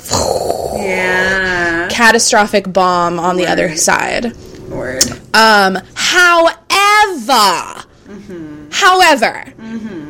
[0.74, 1.88] Yeah.
[1.90, 4.32] catastrophic bomb on the other side.
[4.70, 5.04] Word.
[5.34, 8.68] Um, however, mm-hmm.
[8.70, 10.05] however, mm-hmm.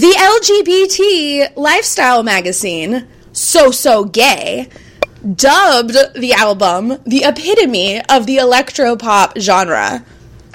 [0.00, 4.68] The LGBT lifestyle magazine, So So Gay,
[5.34, 10.04] dubbed the album the epitome of the electropop genre.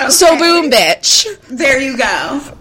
[0.09, 1.25] So boom, bitch.
[1.47, 2.41] There you go.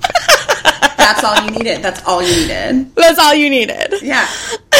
[0.96, 1.82] That's all you needed.
[1.82, 2.94] That's all you needed.
[2.94, 3.94] That's all you needed.
[4.02, 4.26] Yeah.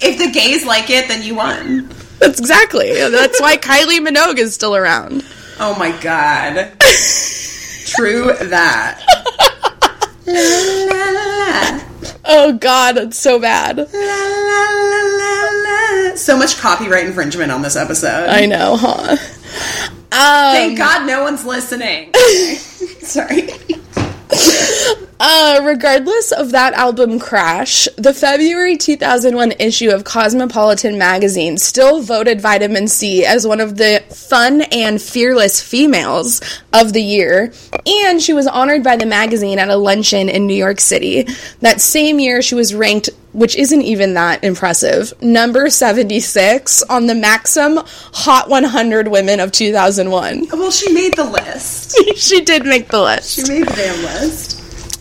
[0.00, 1.88] if the gays like it, then you won.
[2.18, 2.92] That's exactly.
[2.92, 5.24] That's why Kylie Minogue is still around.
[5.58, 6.72] Oh my god.
[7.86, 9.02] True that.
[12.30, 13.78] Oh God, that's so bad.
[13.78, 13.88] la, la,
[16.10, 16.14] la.
[16.16, 18.28] So much copyright infringement on this episode.
[18.28, 19.16] I know, huh?
[20.10, 22.12] Um, Thank God no one's listening.
[23.02, 23.48] Sorry.
[25.20, 32.40] Uh, regardless of that album crash, the February 2001 issue of Cosmopolitan magazine still voted
[32.40, 36.40] Vitamin C as one of the fun and fearless females
[36.72, 37.52] of the year,
[37.84, 41.26] and she was honored by the magazine at a luncheon in New York City.
[41.62, 47.16] That same year, she was ranked, which isn't even that impressive, number 76 on the
[47.16, 50.46] Maxim Hot 100 Women of 2001.
[50.52, 51.96] Well, she made the list.
[52.16, 53.34] she did make the list.
[53.34, 54.57] She made the damn list.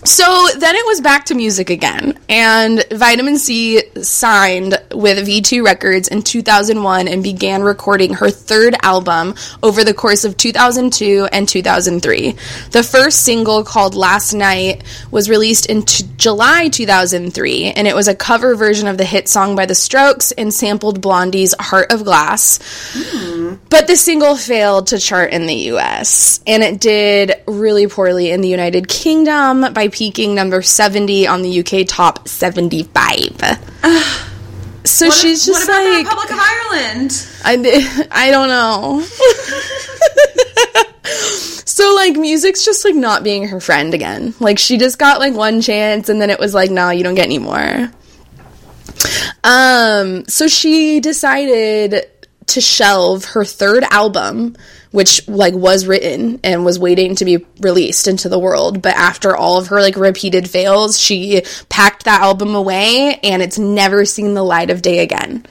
[0.07, 6.07] So then it was back to music again, and Vitamin C signed with V2 Records
[6.07, 12.31] in 2001 and began recording her third album over the course of 2002 and 2003.
[12.71, 18.07] The first single, called Last Night, was released in t- July 2003, and it was
[18.07, 22.05] a cover version of the hit song by The Strokes and sampled Blondie's Heart of
[22.05, 22.59] Glass.
[22.93, 23.55] Hmm.
[23.69, 28.39] But the single failed to chart in the US, and it did really poorly in
[28.39, 32.93] the United Kingdom by peaking number 70 on the UK top 75.
[34.85, 37.27] so What, she's just what about the like Republic of Ireland?
[37.43, 39.01] I, I don't know.
[41.65, 44.35] so like music's just like not being her friend again.
[44.39, 47.15] Like she just got like one chance and then it was like no, you don't
[47.15, 47.91] get any more.
[49.43, 52.05] Um so she decided
[52.45, 54.55] to shelve her third album
[54.91, 59.35] which like was written and was waiting to be released into the world but after
[59.35, 64.33] all of her like repeated fails she packed that album away and it's never seen
[64.33, 65.45] the light of day again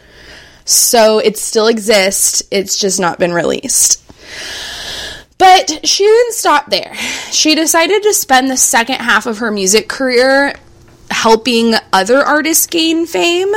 [0.66, 4.02] so it still exists, it's just not been released.
[5.38, 6.92] But she didn't stop there.
[7.30, 10.54] She decided to spend the second half of her music career
[11.10, 13.52] helping other artists gain fame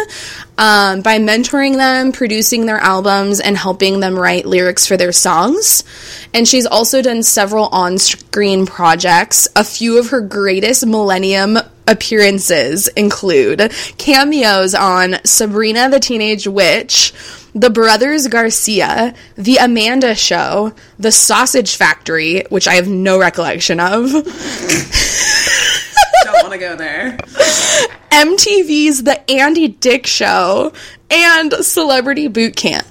[0.57, 5.83] um, by mentoring them, producing their albums, and helping them write lyrics for their songs.
[6.33, 9.47] And she's also done several on screen projects.
[9.55, 11.57] A few of her greatest Millennium
[11.87, 17.13] appearances include cameos on Sabrina the Teenage Witch,
[17.55, 24.11] The Brothers Garcia, The Amanda Show, The Sausage Factory, which I have no recollection of.
[26.23, 27.17] Don't want to go there.
[28.11, 30.73] MTV's The Andy Dick Show,
[31.09, 32.85] and Celebrity Boot Camp.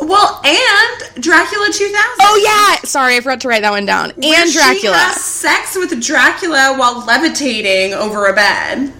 [0.00, 1.92] Well, and Dracula 2000.
[2.20, 4.10] Oh yeah, sorry, I forgot to write that one down.
[4.16, 4.96] Where and She Dracula.
[4.96, 8.92] has sex with Dracula while levitating over a bed.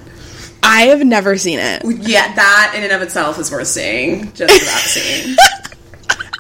[0.63, 1.83] I have never seen it.
[1.85, 4.33] Yeah, that in and of itself is worth seeing.
[4.33, 5.37] Just about seeing.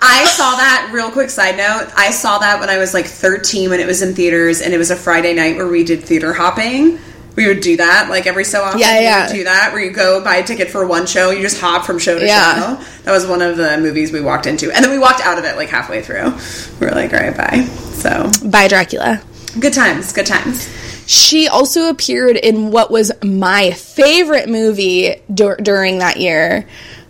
[0.01, 1.91] I saw that real quick side note.
[1.97, 4.79] I saw that when I was like 13 when it was in theaters and it
[4.79, 6.99] was a Friday night where we did theater hopping.
[7.37, 8.79] We would do that like every so often.
[8.81, 9.27] Yeah, we yeah.
[9.27, 11.85] would do that where you go buy a ticket for one show, you just hop
[11.85, 12.77] from show to Yeah.
[12.77, 12.85] show.
[13.05, 14.71] That was one of the movies we walked into.
[14.71, 16.33] And then we walked out of it like halfway through.
[16.81, 17.65] We were like, all right, bye.
[17.95, 19.21] So, bye, Dracula.
[19.59, 20.69] good times, good times.
[21.07, 26.67] She also appeared in what was my favorite movie dur- during that year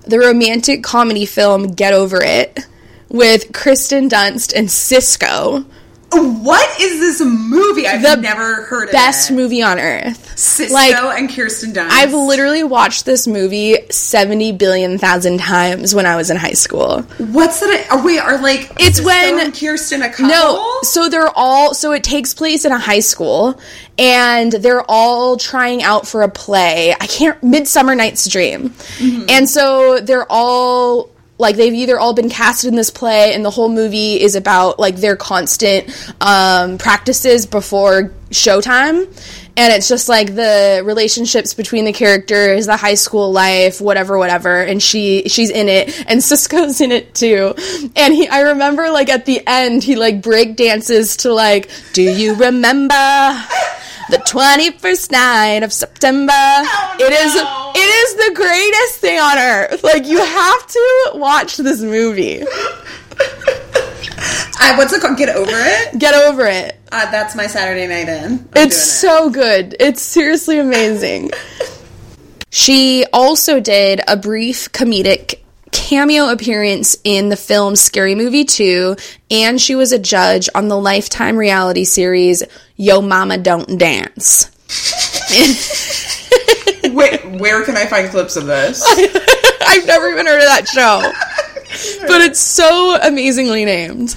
[0.07, 2.61] the romantic comedy film Get Over It
[3.09, 5.65] with Kirsten Dunst and Sisqó.
[6.15, 7.87] What is this movie?
[7.87, 9.35] I've The never heard of Best it.
[9.35, 10.33] movie on earth.
[10.37, 11.91] Sisqó like, and Kirsten Dunst.
[11.91, 17.03] I've literally watched this movie 70 billion thousand times when I was in high school.
[17.19, 17.87] What's that?
[17.91, 20.27] Are we are like It's Sisqó when- and Kirsten a couple?
[20.29, 23.61] No, so they're all so it takes place in a high school
[23.99, 26.93] and they're all trying out for a play.
[27.01, 28.71] I can't Midsummer Night's Dream.
[28.71, 29.27] Mm-hmm.
[29.29, 33.51] And so they're all like they've either all been casted in this play and the
[33.51, 35.89] whole movie is about like their constant
[36.21, 39.07] um, practices before showtime.
[39.57, 44.63] And it's just like the relationships between the characters the high school life whatever whatever.
[44.63, 45.89] And she she's in it.
[46.09, 47.55] And Sisqó's in it too.
[47.97, 52.03] And he i remember like at the end he like break dances to like do
[52.03, 52.95] you remember
[54.11, 57.73] the 21st night of september it is no.
[57.75, 62.45] it is the greatest thing on earth like you have to watch this movie
[64.57, 65.19] I, what's it called?
[65.19, 65.99] Get over it.
[65.99, 68.33] get over it Uh, that's my Saturday night in.
[68.39, 69.77] I'm It's doing so good.
[69.79, 71.33] It's seriously amazing.
[72.51, 75.44] she also did a brief comedic
[75.75, 78.97] cameo appearance in the film Scary Movie 2,
[79.31, 82.43] and she was a judge on the Lifetime reality series
[82.77, 84.51] Yo Mama Don't Dance.
[86.95, 88.83] Wait, where can I find clips of this?
[89.67, 91.03] I've never even heard of that show.
[92.07, 94.17] but it's so amazingly named.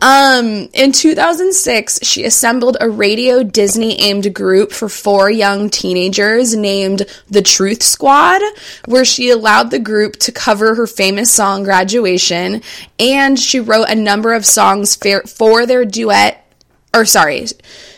[0.00, 7.06] Um, in 2006, she assembled a Radio Disney aimed group for four young teenagers named
[7.28, 8.42] the Truth Squad,
[8.86, 12.62] where she allowed the group to cover her famous song Graduation,
[12.98, 16.46] and she wrote a number of songs for, their duet,
[16.92, 17.46] or sorry,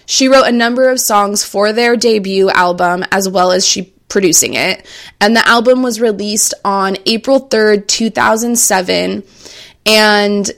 [0.07, 4.55] she wrote a number of songs for their debut album as well as she producing
[4.55, 4.87] it.
[5.21, 9.25] And the album was released on April 3rd, 2007.
[9.85, 10.51] And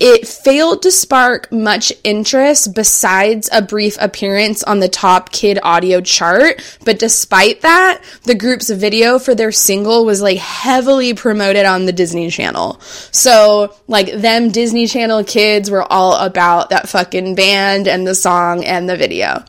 [0.00, 6.00] it failed to spark much interest besides a brief appearance on the top kid audio
[6.00, 6.78] chart.
[6.86, 11.92] But despite that, the group's video for their single was like heavily promoted on the
[11.92, 12.80] Disney Channel.
[12.80, 18.64] So, like, them Disney Channel kids were all about that fucking band and the song
[18.64, 19.44] and the video.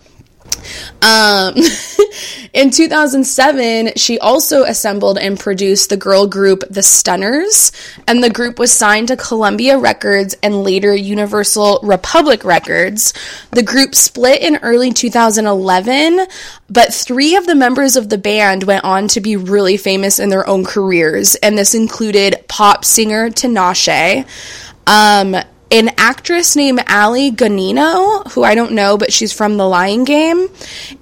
[1.01, 1.55] Um,
[2.53, 7.71] in 2007, she also assembled and produced the girl group The Stunners,
[8.07, 13.13] and the group was signed to Columbia Records and later Universal Republic Records.
[13.51, 16.27] The group split in early 2011,
[16.69, 20.29] but three of the members of the band went on to be really famous in
[20.29, 24.25] their own careers, and this included pop singer Tinashe.
[24.87, 25.35] Um,
[25.71, 30.49] an actress named Allie Gonino, who I don't know, but she's from The Lying Game,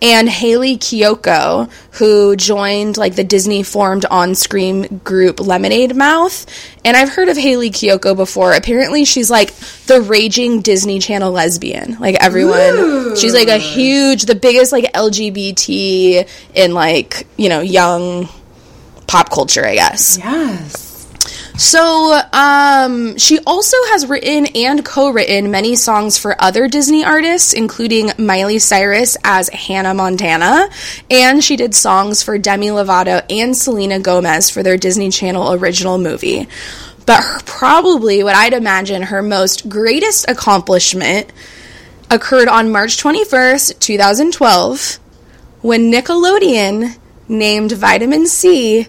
[0.01, 6.45] and Hayley Kiyoko, who joined like the Disney formed on screen group Lemonade Mouth.
[6.85, 8.53] And I've heard of Hayley Kiyoko before.
[8.53, 9.53] Apparently, she's like
[9.87, 11.97] the raging Disney Channel lesbian.
[11.99, 18.29] Like everyone, she's like a huge, the biggest like LGBT in like, you know, young
[19.07, 20.19] pop culture, I guess.
[20.19, 20.88] Yes.
[21.59, 27.51] So, um, she also has written and co written many songs for other Disney artists,
[27.51, 30.69] including Miley Cyrus as Hannah Montana,
[31.11, 35.97] and she did songs for Demi Lovato and Selena Gomez for their Disney Channel original
[35.97, 36.47] movie.
[37.05, 41.29] But her, probably what I'd imagine her most greatest accomplishment
[42.09, 44.97] occurred on March 21st, 2012,
[45.61, 46.95] when Nickelodeon
[47.27, 48.87] named Vitamin C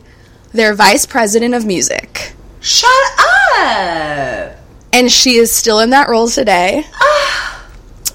[0.52, 2.34] their vice president of music.
[2.60, 4.52] Shut up.
[4.92, 6.84] and she is still in that role today.
[6.94, 7.59] Ah,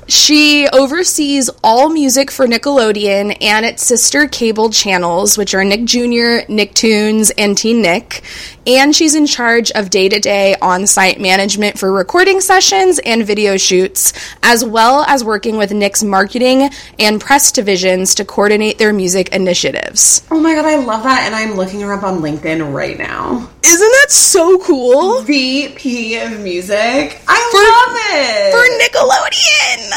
[0.08, 6.46] She oversees all music for Nickelodeon and its sister cable channels, which are Nick Jr.,
[6.48, 8.24] Nicktoons, and Teen Nick.
[8.68, 13.26] And she's in charge of day to day on site management for recording sessions and
[13.26, 14.14] video shoots,
[14.44, 20.26] as well as working with Nick's marketing and press divisions to coordinate their music initiatives.
[20.30, 23.50] Oh my god, I love that, and I'm looking her up on LinkedIn right now.
[23.64, 25.24] Isn't that so cool?
[25.24, 27.22] VP of music.
[27.28, 28.52] I for love it.
[28.52, 29.95] For Nickelodeon.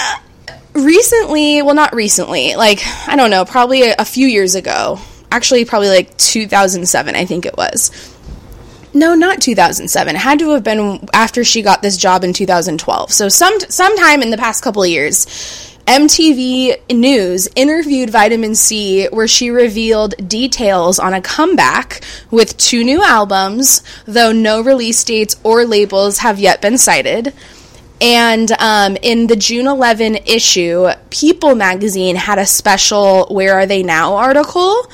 [0.75, 4.99] Recently, well, not recently, like, I don't know, probably a, a few years ago.
[5.31, 8.15] Actually, probably like 2007, I think it was.
[8.95, 10.15] No, not 2007.
[10.15, 13.13] It had to have been after she got this job in 2012.
[13.13, 15.27] So, some sometime in the past couple of years,
[15.89, 23.03] MTV News interviewed Vitamin C, where she revealed details on a comeback with two new
[23.03, 27.33] albums, though no release dates or labels have yet been cited.
[28.01, 33.83] And um, in the June 11 issue, People magazine had a special Where Are They
[33.83, 34.87] Now article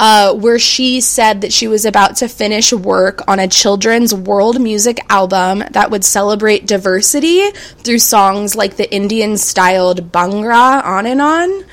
[0.00, 4.58] uh, where she said that she was about to finish work on a children's world
[4.58, 11.20] music album that would celebrate diversity through songs like the Indian styled Bhangra on and
[11.20, 11.64] on.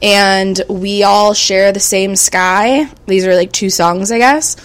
[0.00, 2.88] And we all share the same sky.
[3.06, 4.56] These are like two songs, I guess.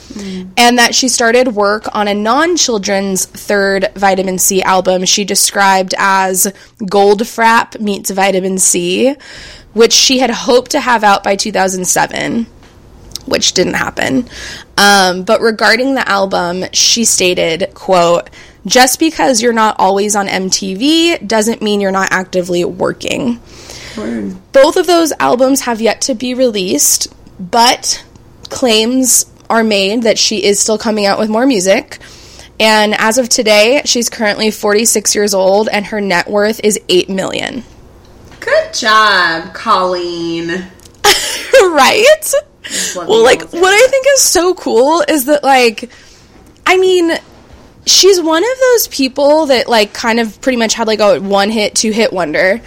[0.57, 5.95] And that she started work on a non children's third vitamin C album she described
[5.97, 6.53] as
[6.87, 9.15] Gold Goldfrapp meets vitamin C,
[9.73, 12.47] which she had hoped to have out by 2007
[13.25, 14.27] which didn't happen.
[14.77, 18.29] Um, but regarding the album, she stated, quote,
[18.65, 23.39] just because you're not always on MTV doesn't mean you're not actively working.
[23.95, 28.03] Both of those albums have yet to be released, but
[28.49, 31.99] claims are made that she is still coming out with more music.
[32.59, 37.09] And as of today, she's currently 46 years old and her net worth is 8
[37.09, 37.63] million.
[38.39, 40.49] Good job, Colleen.
[41.53, 42.33] right?
[42.95, 45.89] Well, like what I think is so cool is that like
[46.65, 47.11] I mean
[47.85, 51.49] she's one of those people that like kind of pretty much had like a one
[51.49, 52.61] hit, two hit wonder.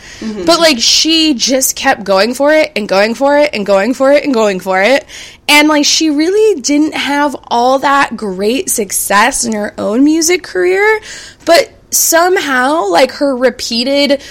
[0.45, 4.13] But like she just kept going for it and going for it and going for
[4.13, 5.07] it and going for it.
[5.49, 11.01] And like she really didn't have all that great success in her own music career,
[11.45, 14.23] but somehow like her repeated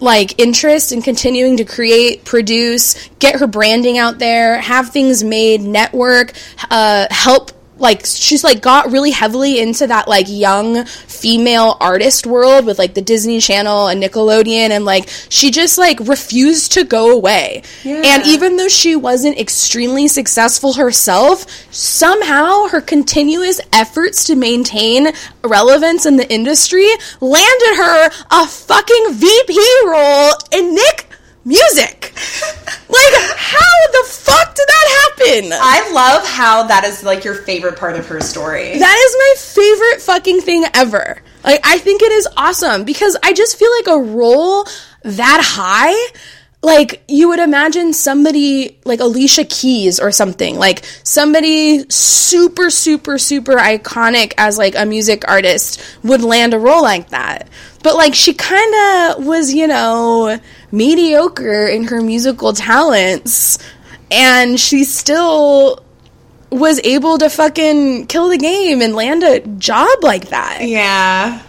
[0.00, 5.62] like interest in continuing to create produce get her branding out there have things made
[5.62, 6.32] network
[6.70, 12.66] uh, help like she's like got really heavily into that like young female artist world
[12.66, 17.10] with like the Disney Channel and Nickelodeon and like she just like refused to go
[17.10, 17.62] away.
[17.84, 18.02] Yeah.
[18.04, 25.08] And even though she wasn't extremely successful herself, somehow her continuous efforts to maintain
[25.42, 26.88] relevance in the industry
[27.20, 31.07] landed her a fucking VP role in Nick
[31.48, 32.12] Music.
[32.90, 35.52] like how the fuck did that happen?
[35.54, 38.78] I love how that is like your favorite part of her story.
[38.78, 41.22] That is my favorite fucking thing ever.
[41.42, 44.66] Like I think it is awesome because I just feel like a role
[45.04, 45.94] that high
[46.60, 53.56] like you would imagine somebody like Alicia Keys or something, like somebody super, super, super
[53.56, 57.48] iconic as like a music artist would land a role like that.
[57.82, 58.74] But like she kind
[59.16, 60.38] of was, you know,
[60.72, 63.58] mediocre in her musical talents,
[64.10, 65.82] and she still
[66.50, 70.60] was able to fucking kill the game and land a job like that.
[70.62, 71.42] Yeah.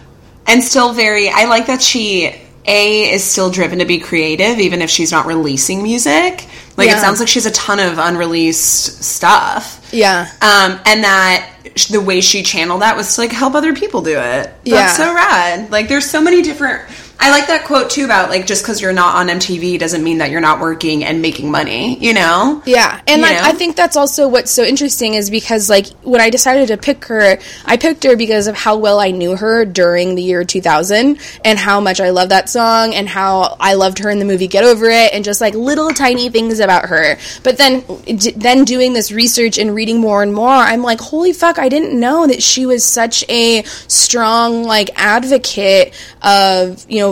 [0.46, 2.34] And still very I like that she
[2.66, 6.46] A is still driven to be creative even if she's not releasing music.
[6.76, 6.98] Like Yeah.
[6.98, 9.88] it sounds like she has a ton of unreleased stuff.
[9.92, 10.26] Yeah.
[10.42, 11.50] Um and that
[11.90, 14.18] the way she channeled that was to like help other people do it.
[14.18, 14.92] That's Yeah.
[14.92, 15.70] so rad.
[15.70, 16.82] Like there's so many different
[17.22, 20.18] I like that quote too about like just because you're not on MTV doesn't mean
[20.18, 22.62] that you're not working and making money, you know?
[22.64, 23.36] Yeah, and like.
[23.36, 27.04] I think that's also what's so interesting is because like when I decided to pick
[27.04, 31.18] her, I picked her because of how well I knew her during the year 2000
[31.44, 34.48] and how much I love that song and how I loved her in the movie
[34.48, 37.18] Get Over It and just like little tiny things about her.
[37.42, 41.34] But then d- then doing this research and reading more and more, I'm like, holy
[41.34, 45.92] fuck, I didn't know that she was such a strong like advocate
[46.22, 47.09] of, you know,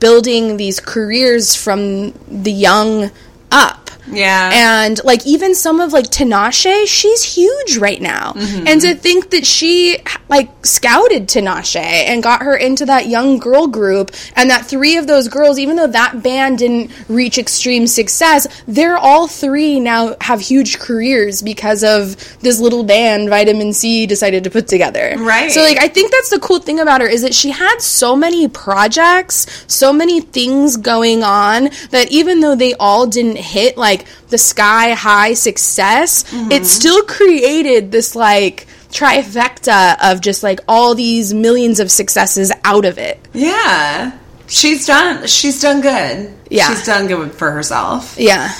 [0.00, 3.10] building these careers from the young
[3.50, 3.83] up.
[4.10, 4.50] Yeah.
[4.52, 8.32] And like even some of like Tinashe, she's huge right now.
[8.32, 8.66] Mm-hmm.
[8.66, 9.98] And to think that she
[10.28, 15.06] like scouted Tinashe and got her into that young girl group and that three of
[15.06, 20.40] those girls, even though that band didn't reach extreme success, they're all three now have
[20.40, 25.14] huge careers because of this little band Vitamin C decided to put together.
[25.18, 25.50] Right.
[25.50, 28.16] So like I think that's the cool thing about her is that she had so
[28.16, 33.93] many projects, so many things going on that even though they all didn't hit like
[34.28, 36.64] the sky high success, it mm-hmm.
[36.64, 42.98] still created this like trifecta of just like all these millions of successes out of
[42.98, 43.18] it.
[43.32, 44.18] Yeah.
[44.46, 46.32] She's done she's done good.
[46.50, 46.68] Yeah.
[46.68, 48.16] She's done good for herself.
[48.18, 48.54] Yeah.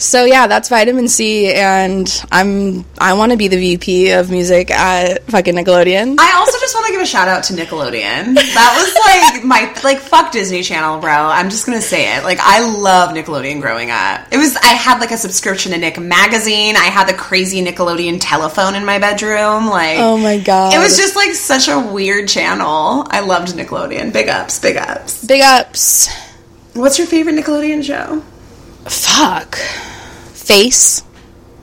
[0.00, 4.70] So yeah, that's vitamin C, and I'm I want to be the VP of music
[4.70, 6.16] at fucking Nickelodeon.
[6.18, 8.34] I also just want to give a shout out to Nickelodeon.
[8.34, 8.94] That was
[9.34, 11.12] like my like fuck Disney Channel, bro.
[11.12, 12.24] I'm just gonna say it.
[12.24, 14.26] Like I love Nickelodeon growing up.
[14.32, 16.76] It was I had like a subscription to Nick magazine.
[16.76, 19.66] I had the crazy Nickelodeon telephone in my bedroom.
[19.66, 23.06] Like oh my god, it was just like such a weird channel.
[23.10, 24.14] I loved Nickelodeon.
[24.14, 25.26] Big ups, big ups.
[25.26, 26.08] big ups.
[26.72, 28.22] What's your favorite Nickelodeon show?
[28.86, 29.56] Fuck.
[30.34, 31.02] Face.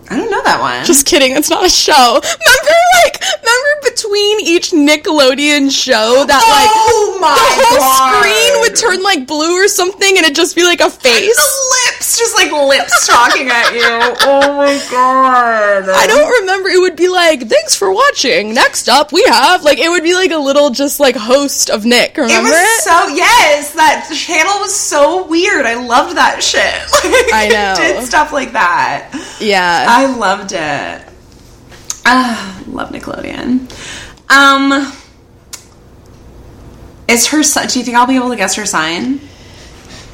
[0.10, 0.86] I don't know that one.
[0.86, 1.92] Just kidding, it's not a show.
[2.16, 8.56] Remember, like, remember between each Nickelodeon show that, like, oh my the whole god, screen
[8.80, 11.36] turn, like, blue or something and it'd just be, like, a face?
[11.36, 13.82] the lips, just like lips talking at you.
[14.22, 15.90] Oh my god.
[15.90, 16.70] I don't remember.
[16.70, 18.54] It would be like, thanks for watching.
[18.54, 21.86] Next up, we have, like, it would be, like, a little, just, like, host of
[21.86, 22.18] Nick.
[22.18, 22.82] Remember It was it?
[22.84, 25.66] so yes, that channel was so weird.
[25.66, 26.64] I loved that shit.
[27.08, 27.74] Like, I know.
[27.76, 29.12] did stuff like that.
[29.40, 29.86] yeah.
[29.90, 31.02] I loved it.
[32.06, 33.70] Ah, love Nickelodeon.
[34.30, 34.92] Um,
[37.08, 37.42] is her?
[37.68, 39.20] Do you think I'll be able to guess her sign?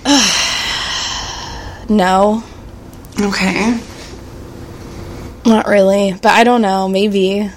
[1.89, 2.43] no,
[3.19, 3.79] Okay.
[5.45, 6.13] not really.
[6.21, 6.87] But I don't know.
[6.89, 7.49] Maybe.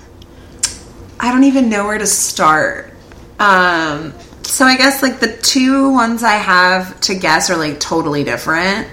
[1.18, 2.93] I don't even know where to start.
[3.39, 4.12] Um,
[4.43, 8.89] so I guess like the two ones I have to guess are like totally different.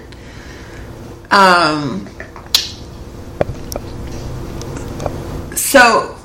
[1.30, 2.06] Um,
[5.54, 6.16] so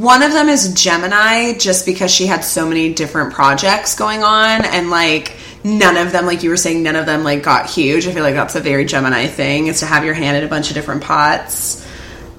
[0.00, 4.64] one of them is Gemini, just because she had so many different projects going on,
[4.64, 8.06] and like none of them, like you were saying, none of them like got huge.
[8.06, 10.48] I feel like that's a very Gemini thing, is to have your hand in a
[10.48, 11.86] bunch of different pots.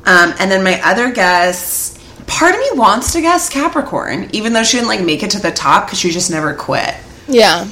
[0.05, 1.97] Um, and then my other guess,
[2.27, 5.39] part of me wants to guess Capricorn, even though she didn't like make it to
[5.39, 6.93] the top because she just never quit.
[7.27, 7.67] Yeah.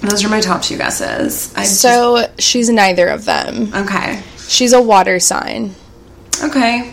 [0.00, 1.52] Those are my top two guesses.
[1.56, 3.72] I just- So she's neither of them.
[3.74, 5.74] okay, She's a water sign.
[6.42, 6.92] okay.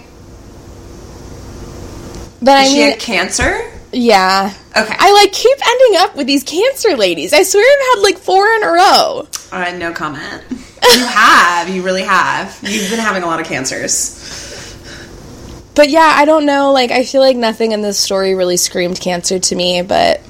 [2.41, 3.71] But I Is she mean, had Cancer?
[3.91, 4.53] yeah.
[4.75, 4.95] Okay.
[4.97, 7.33] I like keep ending up with these cancer ladies.
[7.33, 9.27] I swear I've had like four in a row.
[9.51, 10.41] All right, no comment.
[10.49, 12.57] You have, you really have.
[12.63, 14.17] You've been having a lot of cancers.
[15.75, 16.71] But yeah, I don't know.
[16.71, 20.21] Like, I feel like nothing in this story really screamed cancer to me, but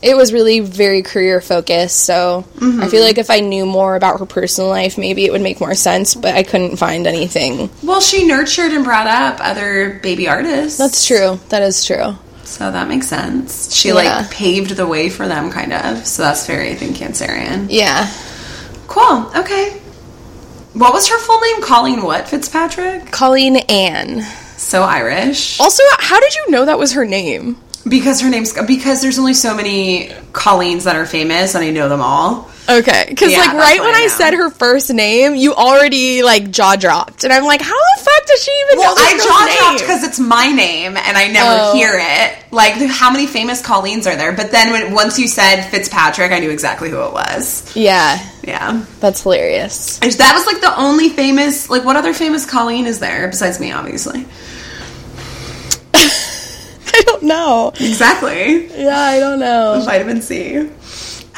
[0.00, 2.04] it was really very career focused.
[2.04, 2.96] So I feel mm-hmm.
[2.96, 6.14] like if I knew more about her personal life, maybe it would make more sense,
[6.14, 7.70] but I couldn't find anything.
[7.82, 10.78] Well, she nurtured and brought up other baby artists.
[10.78, 11.40] That's true.
[11.48, 12.16] That is true.
[12.44, 13.74] So that makes sense.
[13.74, 13.94] She Yeah.
[13.94, 16.06] like paved the way for them, kind of.
[16.06, 17.66] So that's very, I think, Cancerian.
[17.68, 18.10] Yeah.
[18.86, 19.30] Cool.
[19.36, 19.80] Okay.
[20.72, 21.62] What was her full name?
[21.62, 22.28] Colleen what?
[22.28, 23.10] Fitzpatrick?
[23.10, 24.24] Colleen Ann.
[24.56, 25.60] So Irish.
[25.60, 27.56] Also, how did you know that was her name?
[27.86, 31.88] Because her name's because there's only so many Colleens that are famous, and I know
[31.88, 32.50] them all.
[32.68, 36.50] Okay, because Yeah, like right when I I, said her first name, you already like
[36.50, 39.56] jaw dropped, and I'm like, how the fuck does she even Well, know I jaw
[39.70, 41.74] dropped because it's my name and I never Oh.
[41.74, 42.36] hear it.
[42.52, 44.32] Like, how many famous Colleens are there?
[44.32, 47.72] But then when once you said Fitzpatrick, I knew exactly who it was.
[47.74, 48.82] Yeah, Yeah.
[49.00, 49.98] that's hilarious.
[50.00, 53.72] That was like the only famous, like, what other famous Colleen is there besides me,
[53.72, 54.26] obviously?
[56.98, 57.72] I don't know.
[57.74, 58.66] Exactly.
[58.76, 59.80] Yeah, I don't know.
[59.84, 60.68] Vitamin C.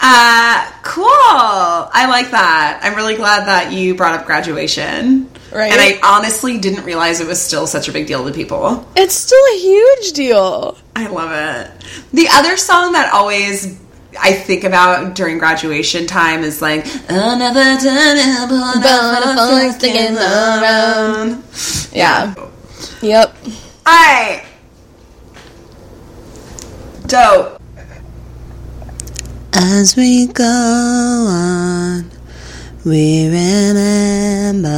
[0.02, 1.04] Uh, cool.
[1.04, 2.80] I like that.
[2.82, 5.30] I'm really glad that you brought up graduation.
[5.52, 5.70] Right.
[5.70, 8.88] And I honestly didn't realize it was still such a big deal to people.
[8.96, 10.78] It's still a huge deal.
[10.96, 11.70] I love it.
[12.12, 13.78] The other song that always
[14.18, 18.16] I think about during graduation time is like another time.
[21.92, 22.34] Yeah.
[23.02, 23.36] Yep.
[23.86, 24.44] Alright.
[27.10, 27.60] Dope.
[29.52, 32.08] As we go on,
[32.84, 34.68] we remember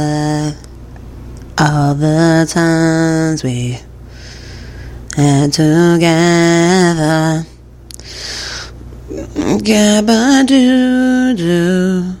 [1.59, 3.77] all the times we
[5.15, 7.45] had together.
[9.61, 12.15] Gabba doo doo.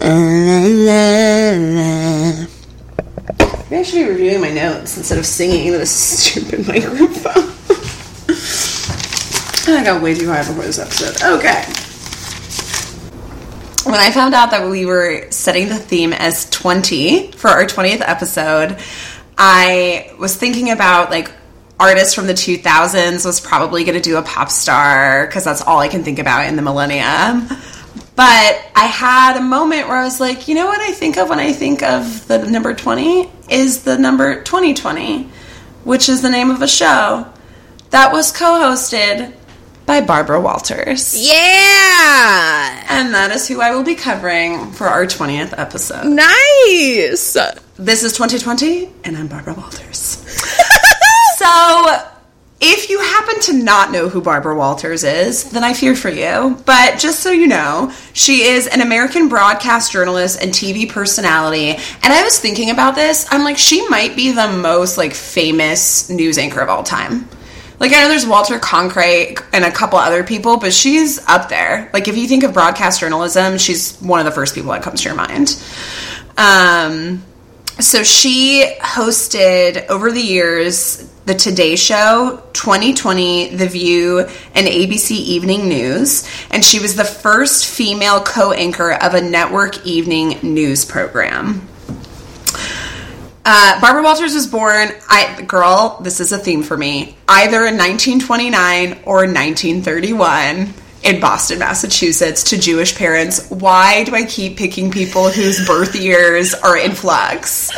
[0.00, 0.08] La,
[0.88, 2.46] la, la.
[3.68, 7.61] Maybe I should be reviewing my notes instead of singing into this stupid microphone.
[9.68, 11.22] I got way too high before this episode.
[11.36, 11.64] Okay.
[13.84, 18.00] When I found out that we were setting the theme as 20 for our 20th
[18.00, 18.78] episode,
[19.36, 21.30] I was thinking about like
[21.78, 25.78] artists from the 2000s was probably going to do a pop star because that's all
[25.78, 27.48] I can think about in the millennium.
[28.14, 31.28] But I had a moment where I was like, you know what I think of
[31.28, 35.24] when I think of the number 20 is the number 2020,
[35.84, 37.26] which is the name of a show
[37.90, 39.34] that was co hosted
[39.86, 41.14] by Barbara Walters.
[41.16, 42.84] Yeah.
[42.88, 46.06] And that is who I will be covering for our 20th episode.
[46.06, 47.36] Nice.
[47.76, 49.98] This is 2020, and I'm Barbara Walters.
[51.36, 52.08] so,
[52.64, 56.56] if you happen to not know who Barbara Walters is, then I fear for you.
[56.64, 61.70] But just so you know, she is an American broadcast journalist and TV personality.
[61.70, 63.26] And I was thinking about this.
[63.32, 67.28] I'm like, she might be the most like famous news anchor of all time.
[67.82, 71.90] Like I know there's Walter Cronkite and a couple other people, but she's up there.
[71.92, 75.02] Like if you think of broadcast journalism, she's one of the first people that comes
[75.02, 75.60] to your mind.
[76.38, 77.24] Um,
[77.80, 84.20] so she hosted over the years the Today Show, 2020, The View,
[84.54, 90.38] and ABC Evening News, and she was the first female co-anchor of a network evening
[90.44, 91.66] news program.
[93.44, 97.76] Uh, Barbara Walters was born, I girl, this is a theme for me, either in
[97.76, 100.72] 1929 or 1931
[101.02, 103.50] in Boston, Massachusetts, to Jewish parents.
[103.50, 107.70] Why do I keep picking people whose birth years are in flux?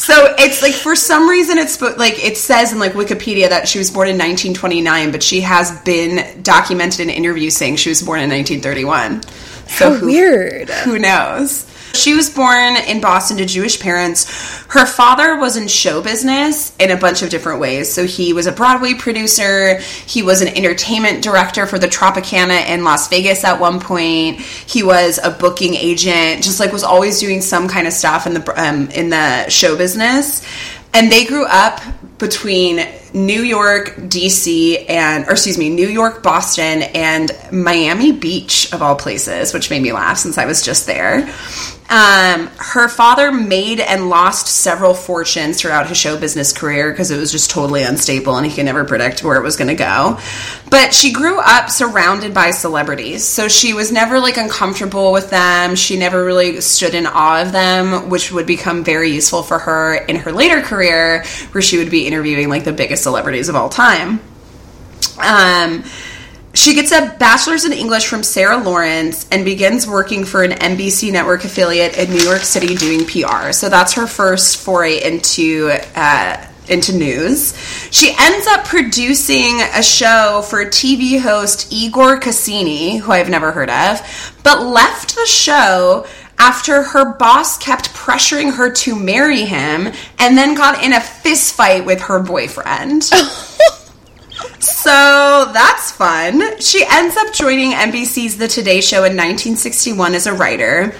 [0.00, 3.78] So it's like for some reason it's like it says in like Wikipedia that she
[3.78, 8.20] was born in 1929, but she has been documented in interviews saying she was born
[8.20, 9.22] in 1931.
[9.68, 10.70] So How weird.
[10.70, 11.66] who knows?
[11.94, 14.24] She was born in Boston to Jewish parents.
[14.68, 17.92] Her father was in show business in a bunch of different ways.
[17.92, 22.84] So he was a Broadway producer, he was an entertainment director for the Tropicana in
[22.84, 24.40] Las Vegas at one point.
[24.40, 28.34] He was a booking agent, just like was always doing some kind of stuff in
[28.34, 30.46] the um, in the show business.
[30.94, 31.80] And they grew up
[32.22, 32.80] between
[33.12, 38.94] New York, DC, and, or excuse me, New York, Boston, and Miami Beach, of all
[38.94, 41.28] places, which made me laugh since I was just there.
[41.92, 47.18] Um, her father made and lost several fortunes throughout his show business career because it
[47.18, 50.18] was just totally unstable and he could never predict where it was going to go.
[50.70, 55.76] But she grew up surrounded by celebrities, so she was never like uncomfortable with them.
[55.76, 59.94] She never really stood in awe of them, which would become very useful for her
[59.94, 63.68] in her later career, where she would be interviewing like the biggest celebrities of all
[63.68, 64.20] time.
[65.18, 65.84] Um,
[66.54, 71.10] she gets a bachelor's in English from Sarah Lawrence and begins working for an NBC
[71.10, 73.52] network affiliate in New York City doing PR.
[73.52, 77.56] So that's her first foray into uh, into news.
[77.90, 83.70] She ends up producing a show for TV host Igor Cassini, who I've never heard
[83.70, 86.06] of, but left the show
[86.42, 91.54] after her boss kept pressuring her to marry him and then got in a fist
[91.54, 93.08] fight with her boyfriend.
[94.58, 96.60] So that's fun.
[96.60, 100.92] She ends up joining NBC's The Today Show in 1961 as a writer.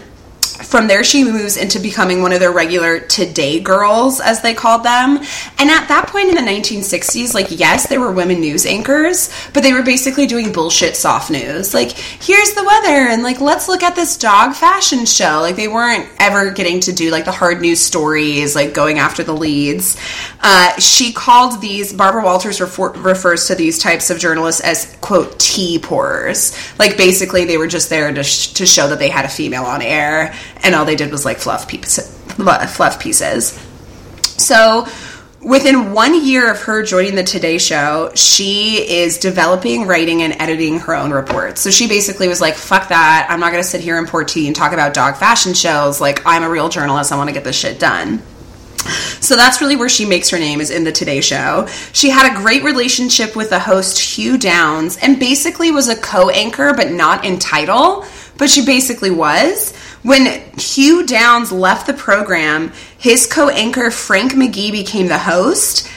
[0.57, 4.85] From there, she moves into becoming one of their regular Today girls, as they called
[4.85, 5.19] them.
[5.59, 9.63] And at that point in the 1960s, like, yes, there were women news anchors, but
[9.63, 11.75] they were basically doing bullshit soft news.
[11.75, 15.41] Like, here's the weather, and like, let's look at this dog fashion show.
[15.41, 19.23] Like, they weren't ever getting to do like the hard news stories, like going after
[19.23, 19.97] the leads.
[20.41, 25.39] Uh, she called these, Barbara Walters refer, refers to these types of journalists as, quote,
[25.39, 26.57] tea pourers.
[26.79, 29.65] Like, basically, they were just there to, sh- to show that they had a female
[29.65, 32.17] on air, and all they did was like fluff pieces.
[32.37, 33.59] Fluff pieces.
[34.23, 34.87] So,
[35.41, 40.79] within one year of her joining the Today Show, she is developing, writing, and editing
[40.81, 41.61] her own reports.
[41.61, 43.27] So she basically was like, fuck that.
[43.29, 46.01] I'm not going to sit here and pour tea and talk about dog fashion shows.
[46.01, 47.13] Like, I'm a real journalist.
[47.13, 48.23] I want to get this shit done.
[49.21, 51.67] So that's really where she makes her name is in the Today Show.
[51.93, 56.75] She had a great relationship with the host Hugh Downs and basically was a co-anchor
[56.75, 58.05] but not in title,
[58.39, 59.73] but she basically was.
[60.03, 65.89] When Hugh Downs left the program, his co-anchor Frank McGee became the host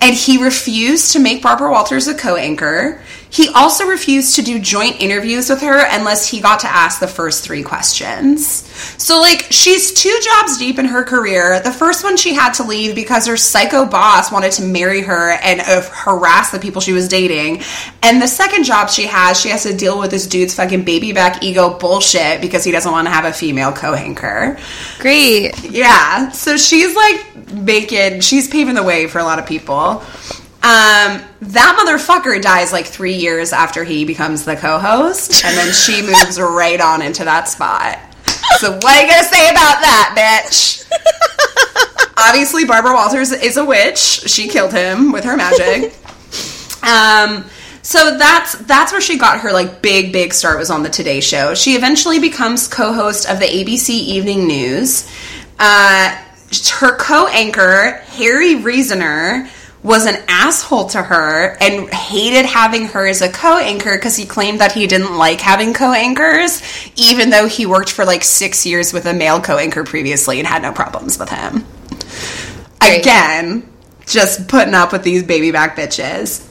[0.00, 3.02] and he refused to make Barbara Walters a co-anchor.
[3.30, 7.06] He also refused to do joint interviews with her unless he got to ask the
[7.06, 8.66] first three questions.
[9.00, 11.60] So, like, she's two jobs deep in her career.
[11.60, 15.30] The first one she had to leave because her psycho boss wanted to marry her
[15.30, 17.62] and uh, harass the people she was dating.
[18.02, 21.12] And the second job she has, she has to deal with this dude's fucking baby
[21.12, 24.58] back ego bullshit because he doesn't want to have a female co-anchor.
[24.98, 25.70] Great.
[25.70, 26.30] Yeah.
[26.30, 30.02] So she's like making, she's paving the way for a lot of people.
[30.62, 36.02] Um, that motherfucker dies like three years after he becomes the co-host, and then she
[36.06, 37.98] moves right on into that spot.
[38.58, 40.86] So what are you gonna say about that, bitch?
[42.18, 43.98] Obviously, Barbara Walters is a witch.
[43.98, 45.94] She killed him with her magic.
[46.82, 47.46] Um,
[47.82, 51.20] so that's that's where she got her like big big start was on the Today
[51.20, 51.54] Show.
[51.54, 55.10] She eventually becomes co-host of the ABC Evening News.
[55.58, 56.14] Uh,
[56.80, 59.48] her co-anchor Harry Reasoner
[59.82, 64.60] was an asshole to her and hated having her as a co-anchor because he claimed
[64.60, 66.62] that he didn't like having co-anchors,
[66.96, 70.62] even though he worked for like six years with a male co-anchor previously and had
[70.62, 71.64] no problems with him.
[72.82, 73.70] Again,
[74.06, 76.46] just putting up with these baby back bitches.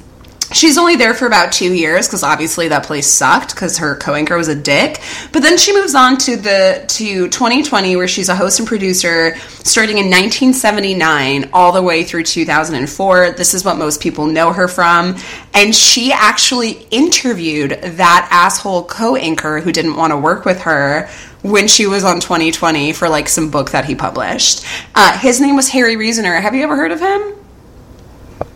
[0.51, 4.35] She's only there for about two years because obviously that place sucked because her co-anchor
[4.35, 4.99] was a dick.
[5.31, 9.35] But then she moves on to the to 2020 where she's a host and producer
[9.63, 13.31] starting in 1979 all the way through 2004.
[13.31, 15.15] This is what most people know her from,
[15.53, 21.07] and she actually interviewed that asshole co-anchor who didn't want to work with her
[21.43, 24.65] when she was on 2020 for like some book that he published.
[24.95, 26.35] Uh, his name was Harry Reasoner.
[26.35, 27.35] Have you ever heard of him?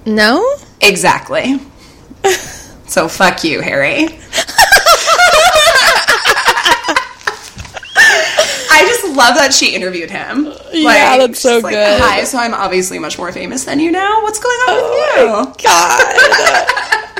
[0.05, 0.43] No?
[0.81, 1.59] Exactly.
[2.88, 4.07] So fuck you, Harry.
[8.76, 10.53] I just love that she interviewed him.
[10.71, 12.01] Yeah, that's so like, good.
[12.01, 14.21] Hi, so I'm obviously much more famous than you now.
[14.24, 15.65] What's going on Oh with you?
[15.67, 17.19] God.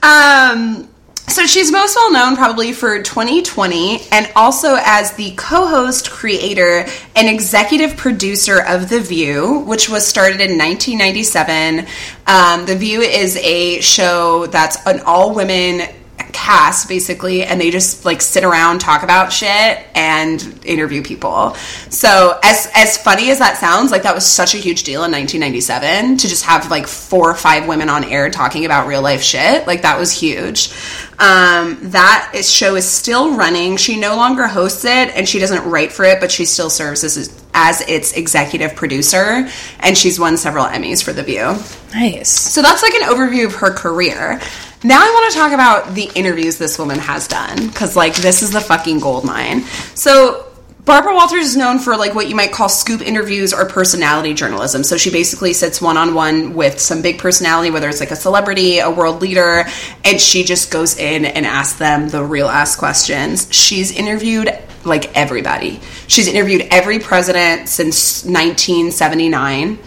[0.00, 0.88] Um,
[1.28, 7.28] so she's most well known probably for 2020 and also as the co-host, creator, and
[7.28, 11.86] executive producer of The View, which was started in 1997.
[12.26, 15.94] Um, the View is a show that's an all-women
[16.32, 21.54] cast basically and they just like sit around talk about shit and interview people.
[21.90, 25.12] So as as funny as that sounds like that was such a huge deal in
[25.12, 29.22] 1997 to just have like four or five women on air talking about real life
[29.22, 29.66] shit.
[29.66, 30.72] Like that was huge
[31.20, 35.68] um, that is, show is still running she no longer hosts it and she doesn't
[35.68, 39.48] write for it but she still serves as as its executive producer
[39.80, 41.56] and she's won several emmys for the view
[41.92, 42.28] Nice.
[42.28, 44.40] so that's like an overview of her career.
[44.84, 48.42] Now I want to talk about the interviews this woman has done because like this
[48.42, 49.62] is the fucking gold mine.
[49.94, 50.47] So
[50.88, 54.82] Barbara Walters is known for like what you might call scoop interviews or personality journalism.
[54.82, 58.16] So she basically sits one on one with some big personality, whether it's like a
[58.16, 59.66] celebrity, a world leader,
[60.02, 63.48] and she just goes in and asks them the real ass questions.
[63.50, 64.48] She's interviewed
[64.82, 65.80] like everybody.
[66.06, 69.78] She's interviewed every president since 1979.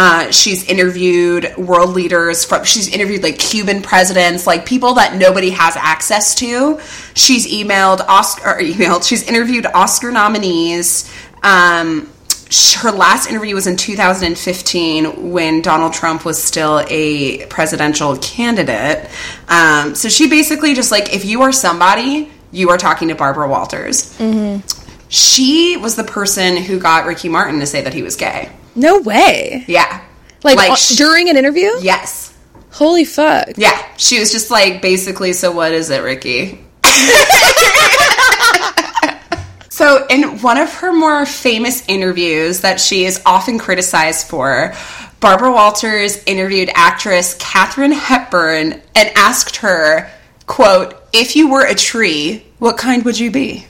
[0.00, 5.50] Uh, she's interviewed world leaders from she's interviewed like cuban presidents like people that nobody
[5.50, 6.78] has access to.
[7.14, 11.12] She's emailed oscar or emailed she's interviewed oscar nominees.
[11.42, 12.08] Um,
[12.76, 19.10] her last interview was in 2015 when donald trump was still a presidential candidate.
[19.48, 23.48] Um, so she basically just like if you are somebody you are talking to barbara
[23.48, 24.16] walters.
[25.08, 29.00] She was the person who got ricky martin to say that he was gay No
[29.00, 29.64] way.
[29.66, 30.02] yeah.
[30.44, 31.70] Like, uh, sh- during an interview?
[31.80, 32.32] Yes.
[32.70, 33.48] Holy fuck.
[33.56, 33.76] Yeah.
[33.96, 36.64] She was just like, basically, so what is it, Ricky?
[36.84, 36.88] so
[39.70, 44.74] So, in one of her more famous interviews that she is often criticized for,
[45.20, 50.10] Barbara Walters interviewed actress Katharine Hepburn and asked her,
[50.46, 53.67] quote, if you were a tree, what kind would you be?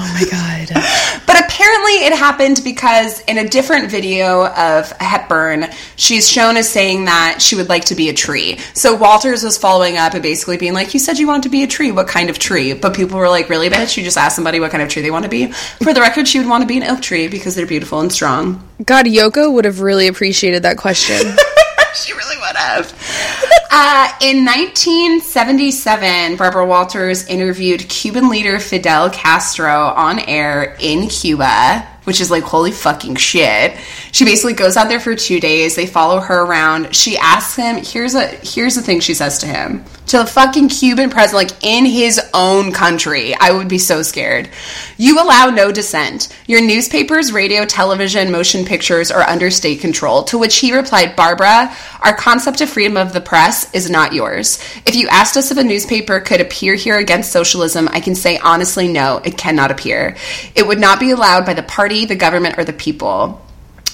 [0.00, 0.84] Oh my god.
[1.26, 7.04] But apparently it happened because in a different video of Hepburn, she's shown as saying
[7.04, 8.58] that she would like to be a tree.
[8.72, 11.64] So Walters was following up and basically being like, You said you wanted to be
[11.64, 11.90] a tree.
[11.90, 12.72] What kind of tree?
[12.72, 13.96] But people were like, Really, bitch?
[13.98, 15.52] You just asked somebody what kind of tree they want to be.
[15.82, 18.10] For the record, she would want to be an oak tree because they're beautiful and
[18.10, 18.66] strong.
[18.84, 21.16] God, Yoko would have really appreciated that question.
[21.94, 23.52] she really would have.
[23.70, 32.20] Uh, in 1977, Barbara Walters interviewed Cuban leader Fidel Castro on air in Cuba, which
[32.22, 33.76] is like holy fucking shit.
[34.10, 35.76] She basically goes out there for two days.
[35.76, 36.96] They follow her around.
[36.96, 37.84] She asks him.
[37.84, 41.64] Here's a here's the thing she says to him to the fucking Cuban president, like
[41.64, 43.34] in his own country.
[43.34, 44.48] I would be so scared.
[44.96, 46.34] You allow no dissent.
[46.46, 50.24] Your newspapers, radio, television, motion pictures are under state control.
[50.24, 54.58] To which he replied, Barbara, our concept of freedom of the press is not yours.
[54.86, 58.38] If you asked us if a newspaper could appear here against socialism, I can say
[58.38, 60.16] honestly, no, it cannot appear.
[60.54, 63.44] It would not be allowed by the party, the government, or the people.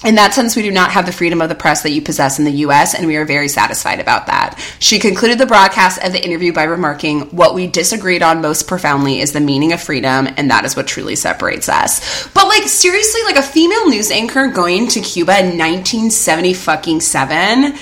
[0.05, 2.37] In that sense, we do not have the freedom of the press that you possess
[2.37, 4.59] in the US, and we are very satisfied about that.
[4.77, 9.19] She concluded the broadcast of the interview by remarking, What we disagreed on most profoundly
[9.19, 12.27] is the meaning of freedom, and that is what truly separates us.
[12.33, 17.75] But, like, seriously, like a female news anchor going to Cuba in 1970 fucking seven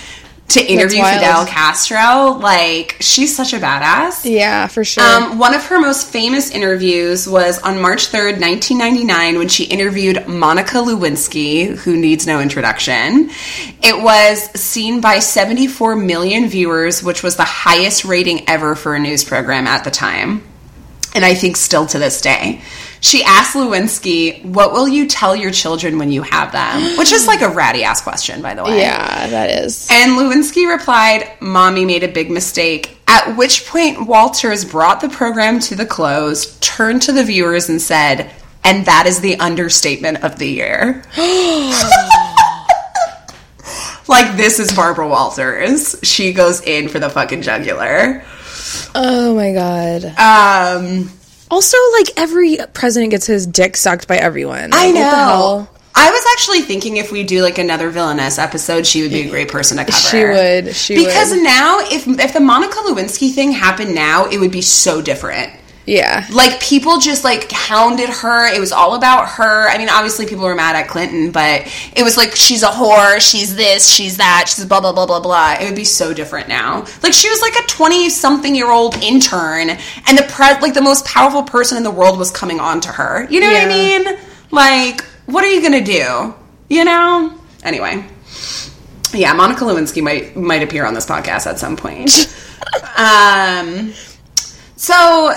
[0.50, 1.04] to interview.
[1.04, 4.30] Fidel Castro, like, she's such a badass.
[4.30, 5.04] yeah, for sure.
[5.04, 10.28] Um, one of her most famous interviews was on March 3rd, 1999, when she interviewed
[10.28, 13.30] Monica Lewinsky, who needs no introduction.
[13.82, 19.00] It was seen by 74 million viewers, which was the highest rating ever for a
[19.00, 20.44] news program at the time.
[21.16, 22.62] And I think still to this day.
[23.04, 26.98] She asked Lewinsky, What will you tell your children when you have them?
[26.98, 28.80] Which is like a ratty ass question, by the way.
[28.80, 29.90] yeah, that is.
[29.92, 32.98] And Lewinsky replied, Mommy made a big mistake.
[33.06, 37.82] At which point, Walters brought the program to the close, turned to the viewers, and
[37.82, 38.32] said,
[38.64, 41.04] And that is the understatement of the year.
[44.08, 45.98] like, this is Barbara Walters.
[46.04, 48.24] She goes in for the fucking jugular.
[48.96, 50.06] Oh my god.
[50.18, 51.10] Um,
[51.54, 54.72] Also, like every president gets his dick sucked by everyone.
[54.74, 55.02] I know.
[55.02, 55.70] What the hell?
[55.94, 59.30] I was actually thinking if we do like another villainess episode, she would be a
[59.30, 59.96] great person to cover.
[59.96, 60.76] She would.
[60.76, 61.44] She because would.
[61.44, 65.54] now, if if the Monica Lewinsky thing happened now, it would be so different.
[65.86, 66.26] Yeah.
[66.32, 68.54] Like people just like hounded her.
[68.54, 69.68] It was all about her.
[69.68, 71.62] I mean, obviously people were mad at Clinton, but
[71.96, 75.20] it was like she's a whore, she's this, she's that, she's blah blah blah blah
[75.20, 75.58] blah.
[75.60, 76.86] It would be so different now.
[77.02, 80.82] Like she was like a twenty something year old intern, and the pre- like the
[80.82, 83.28] most powerful person in the world was coming on to her.
[83.30, 84.18] You know what I mean?
[84.52, 86.34] Like, what are you gonna do?
[86.70, 87.38] You know?
[87.64, 88.06] Anyway.
[89.14, 92.10] Yeah, Monica Lewinsky might might appear on this podcast at some point.
[92.98, 93.94] um,
[94.76, 95.34] so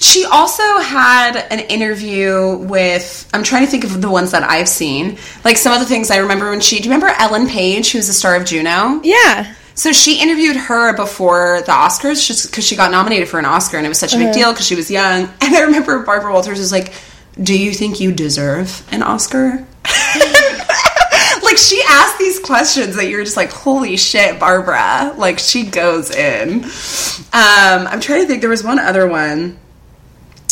[0.00, 4.68] she also had an interview with I'm trying to think of the ones that I've
[4.68, 5.18] seen.
[5.44, 7.98] Like some of the things I remember when she do you remember Ellen Page, who
[7.98, 9.00] was the star of Juno?
[9.04, 9.54] Yeah.
[9.74, 13.76] So she interviewed her before the Oscars just because she got nominated for an Oscar
[13.76, 15.28] and it was such a big deal because she was young.
[15.42, 16.92] And I remember Barbara Walters was like,
[17.42, 19.66] "Do you think you deserve an Oscar?"
[21.42, 26.10] like she asked these questions that you're just like, "Holy shit, Barbara!" Like she goes
[26.10, 26.64] in.
[26.64, 28.40] Um, I'm trying to think.
[28.40, 29.58] There was one other one.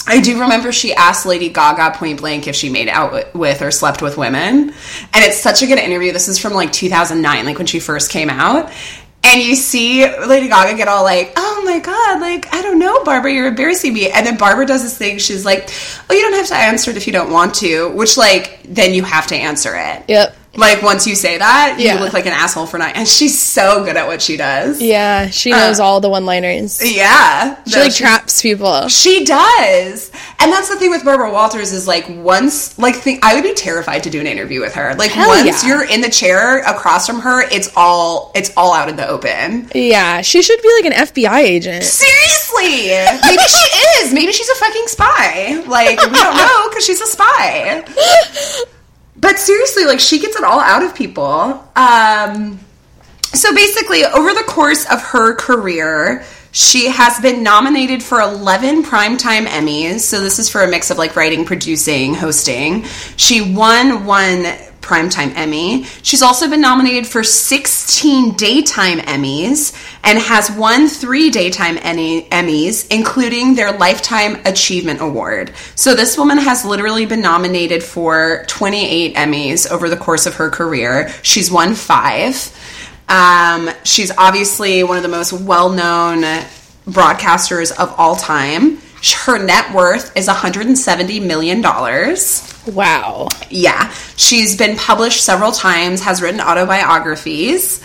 [0.09, 3.71] I do remember she asked Lady Gaga point blank if she made out with or
[3.71, 4.41] slept with women.
[4.43, 6.13] And it's such a good interview.
[6.13, 8.73] This is from like 2009, like when she first came out.
[9.23, 13.05] And you see Lady Gaga get all like, oh my God, like, I don't know,
[13.05, 14.11] Barbara, you're embarrassing me.
[14.11, 15.19] And then Barbara does this thing.
[15.19, 15.69] She's like,
[16.09, 18.95] oh, you don't have to answer it if you don't want to, which, like, then
[18.95, 20.05] you have to answer it.
[20.09, 20.37] Yep.
[20.59, 21.95] Like, once you say that, Yeah.
[21.95, 22.97] you look like an asshole for not.
[22.97, 24.81] And she's so good at what she does.
[24.83, 25.31] Yeah.
[25.31, 26.81] She knows um, all the one-liners.
[26.85, 27.63] Yeah.
[27.65, 28.89] She like traps people.
[28.89, 30.11] she does.
[30.41, 33.55] And that's the thing with Barbara Walters is like once like think I would be
[33.55, 34.95] terrified to do an interview with her.
[34.97, 35.69] Like Hell once yeah.
[35.69, 39.69] you're in the chair across from her, it's all it's all out in the open.
[39.75, 40.23] Yeah.
[40.23, 41.85] She should be like an FBI agent.
[41.85, 42.89] Seriously.
[43.29, 44.13] Maybe she is.
[44.13, 45.63] Maybe she's a fucking spy.
[45.69, 47.85] Like we don't know cuz she's a spy.
[49.21, 51.63] But seriously, like she gets it all out of people.
[51.77, 52.61] Um
[53.35, 59.47] so basically, over the course of her career, she has been nominated for 11 primetime
[59.47, 60.01] Emmys.
[60.01, 62.85] So this is for a mix of like writing, producing, hosting.
[63.17, 64.47] She won one
[64.89, 65.85] Primetime Emmy.
[66.03, 72.91] She's also been nominated for 16 Daytime Emmys and has won three Daytime Emmy- Emmys,
[72.91, 75.53] including their Lifetime Achievement Award.
[75.75, 80.49] So this woman has literally been nominated for 28 Emmys over the course of her
[80.49, 81.13] career.
[81.23, 82.35] She's won five.
[83.11, 86.23] Um, she's obviously one of the most well known
[86.87, 88.79] broadcasters of all time.
[89.25, 91.63] Her net worth is $170 million.
[92.75, 93.29] Wow.
[93.49, 93.93] Yeah.
[94.17, 97.83] She's been published several times, has written autobiographies.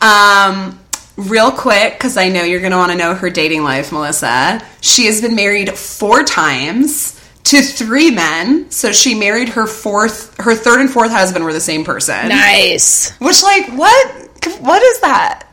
[0.00, 0.78] Um,
[1.16, 4.64] real quick, because I know you're going to want to know her dating life, Melissa.
[4.80, 8.70] She has been married four times to three men.
[8.70, 12.28] So she married her fourth, her third and fourth husband were the same person.
[12.28, 13.10] Nice.
[13.18, 14.28] Which, like, what?
[14.60, 15.44] What is that?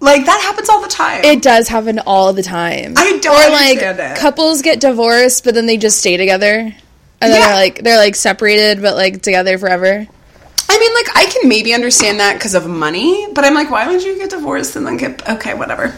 [0.00, 1.24] Like, that happens all the time.
[1.24, 2.94] It does happen all the time.
[2.96, 4.16] I don't or like it.
[4.16, 6.74] couples get divorced, but then they just stay together, and
[7.20, 7.46] then Yeah.
[7.48, 10.06] they're like they're like separated, but like together forever.
[10.72, 13.88] I mean, like, I can maybe understand that because of money, but I'm like, why
[13.88, 15.94] would you get divorced and then get okay, whatever.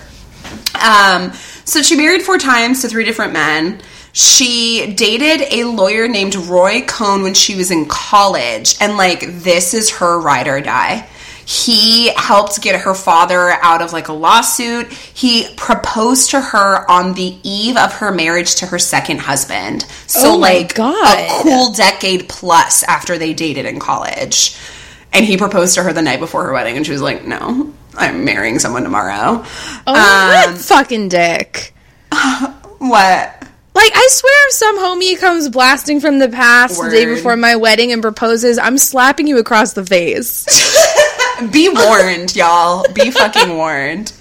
[0.82, 1.32] Um,
[1.64, 3.82] so she married four times to three different men.
[4.14, 9.74] She dated a lawyer named Roy Cohn when she was in college, and like, this
[9.74, 11.06] is her ride or die.
[11.46, 14.92] He helped get her father out of like a lawsuit.
[14.92, 19.82] He proposed to her on the eve of her marriage to her second husband.
[20.06, 21.18] So Oh like God.
[21.18, 24.56] a cool decade plus after they dated in college.
[25.12, 27.70] And he proposed to her the night before her wedding, and she was like, "No,
[27.94, 29.44] I'm marrying someone tomorrow."
[29.86, 31.74] Oh, Um, what fucking dick!
[32.78, 33.38] what?
[33.74, 37.56] Like I swear, if some homie comes blasting from the past the day before my
[37.56, 40.46] wedding and proposes, I'm slapping you across the face.
[41.50, 42.84] Be warned, y'all.
[42.92, 44.12] Be fucking warned.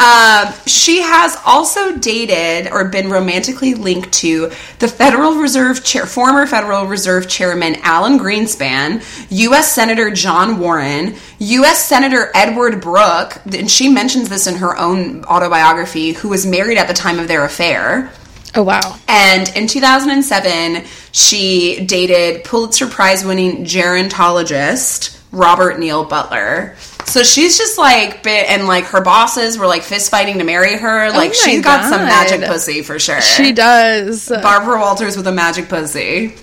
[0.00, 6.46] Um, she has also dated or been romantically linked to the Federal Reserve chair, former
[6.46, 9.70] Federal Reserve Chairman Alan Greenspan, U.S.
[9.72, 11.84] Senator John Warner, U.S.
[11.84, 16.88] Senator Edward Brooke, and she mentions this in her own autobiography, who was married at
[16.88, 18.10] the time of their affair.
[18.54, 18.98] Oh wow!
[19.06, 26.76] And in 2007, she dated Pulitzer Prize winning gerontologist Robert Neil Butler.
[27.06, 30.76] So she's just like bit, and like her bosses were like fist fighting to marry
[30.76, 31.10] her.
[31.10, 33.20] Like my she's got some magic pussy for sure.
[33.20, 34.28] She does.
[34.28, 36.36] Barbara Walters with a magic pussy.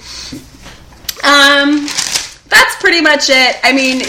[1.24, 1.88] Um,
[2.50, 3.58] that's pretty much it.
[3.64, 4.02] I mean,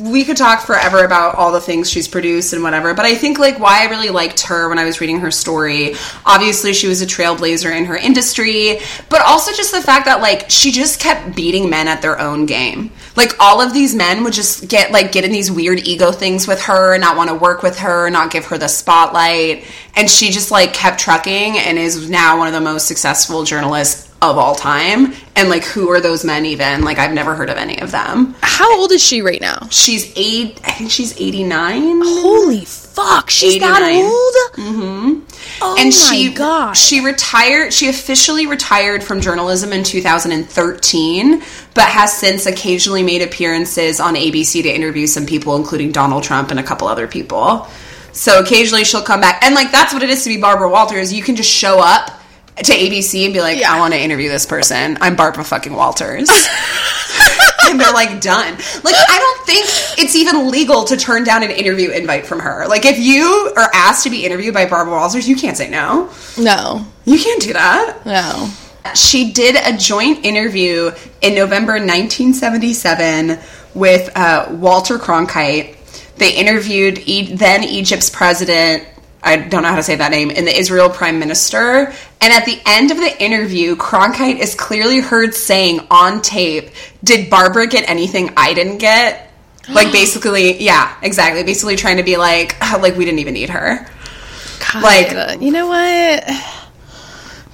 [0.00, 3.38] we could talk forever about all the things she's produced and whatever, but I think
[3.38, 5.94] like why I really liked her when I was reading her story.
[6.24, 10.50] Obviously, she was a trailblazer in her industry, but also just the fact that like
[10.50, 12.90] she just kept beating men at their own game.
[13.16, 16.48] Like all of these men would just get like get in these weird ego things
[16.48, 19.64] with her, not want to work with her, not give her the spotlight,
[19.94, 24.05] and she just like kept trucking and is now one of the most successful journalists
[24.22, 25.12] of all time.
[25.34, 26.82] And like who are those men even?
[26.82, 28.34] Like I've never heard of any of them.
[28.40, 29.68] How old is she right now?
[29.70, 32.00] She's eight I think she's 89.
[32.04, 33.28] Holy fuck!
[33.28, 34.04] She's that 89.
[34.04, 34.34] old.
[34.56, 35.26] Mm-hmm.
[35.62, 36.72] Oh and my she god!
[36.74, 41.42] she retired she officially retired from journalism in 2013
[41.74, 46.50] but has since occasionally made appearances on abc to interview some people including donald trump
[46.50, 47.66] and a couple other people
[48.12, 51.12] so occasionally she'll come back and like that's what it is to be barbara walters
[51.12, 52.20] you can just show up
[52.56, 53.72] to abc and be like Yeah.
[53.72, 56.28] i want to interview this person i'm barbara fucking walters
[57.68, 58.52] and they're like done.
[58.84, 59.64] Like I don't think
[59.98, 62.66] it's even legal to turn down an interview invite from her.
[62.68, 66.08] Like if you are asked to be interviewed by Barbara Walters, you can't say no.
[66.38, 68.06] no, You can't do that.
[68.06, 68.48] no.
[68.94, 70.92] She did a joint interview
[71.22, 73.38] in November 1977
[73.74, 75.76] with uh, Walter Cronkite.
[76.18, 78.84] They interviewed e- then Egypt's president.
[79.26, 81.92] I don't know how to say that name, and the Israel prime minister.
[82.20, 86.70] And at the end of the interview, Cronkite is clearly heard saying on tape,
[87.02, 89.22] Did Barbara get anything I didn't get?
[89.68, 91.42] Like, basically, yeah, exactly.
[91.42, 93.84] Basically, trying to be like, like, we didn't even need her.
[94.72, 96.24] God, Like- you know what?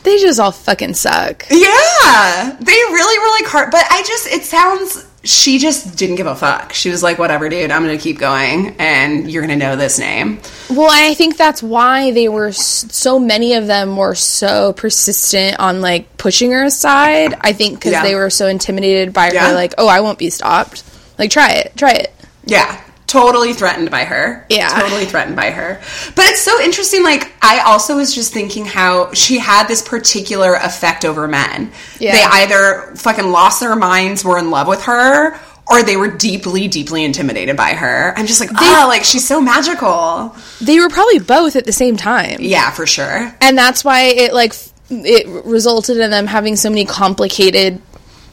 [0.02, 1.46] They just all fucking suck.
[1.50, 3.70] Yeah, they really really hard.
[3.70, 6.72] But I just, it sounds, she just didn't give a fuck.
[6.72, 9.76] She was like, whatever, dude, I'm going to keep going and you're going to know
[9.76, 10.40] this name.
[10.68, 15.80] Well, I think that's why they were so many of them were so persistent on
[15.80, 17.34] like pushing her aside.
[17.40, 18.02] I think because Yeah.
[18.02, 19.48] they were so intimidated by Yeah.
[19.48, 20.82] her, like, oh, I won't be stopped.
[21.18, 22.12] Like, try it, try it.
[22.44, 22.80] Yeah.
[23.12, 24.46] Totally threatened by her.
[24.48, 24.68] Yeah.
[24.68, 25.80] Totally threatened by her.
[26.16, 27.02] But it's so interesting.
[27.02, 31.70] Like, I also was just thinking how she had this particular effect over men.
[31.98, 32.12] Yeah.
[32.12, 36.68] They either fucking lost their minds, were in love with her, or they were deeply,
[36.68, 38.14] deeply intimidated by her.
[38.16, 40.34] I'm just like, oh, like, she's so magical.
[40.62, 42.38] They were probably both at the same time.
[42.40, 43.30] Yeah, for sure.
[43.42, 44.54] and that's why it like
[44.88, 47.80] it resulted in them having so many complicated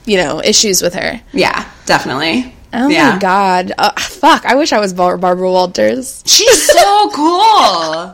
[0.06, 1.22] you know, issues with her.
[1.34, 2.56] Yeah, definitely.
[2.74, 3.14] Oh yeah.
[3.14, 3.72] my god.
[3.78, 6.24] Uh, fuck, I wish I was Bar- Barbara Walters.
[6.26, 8.14] She's so cool.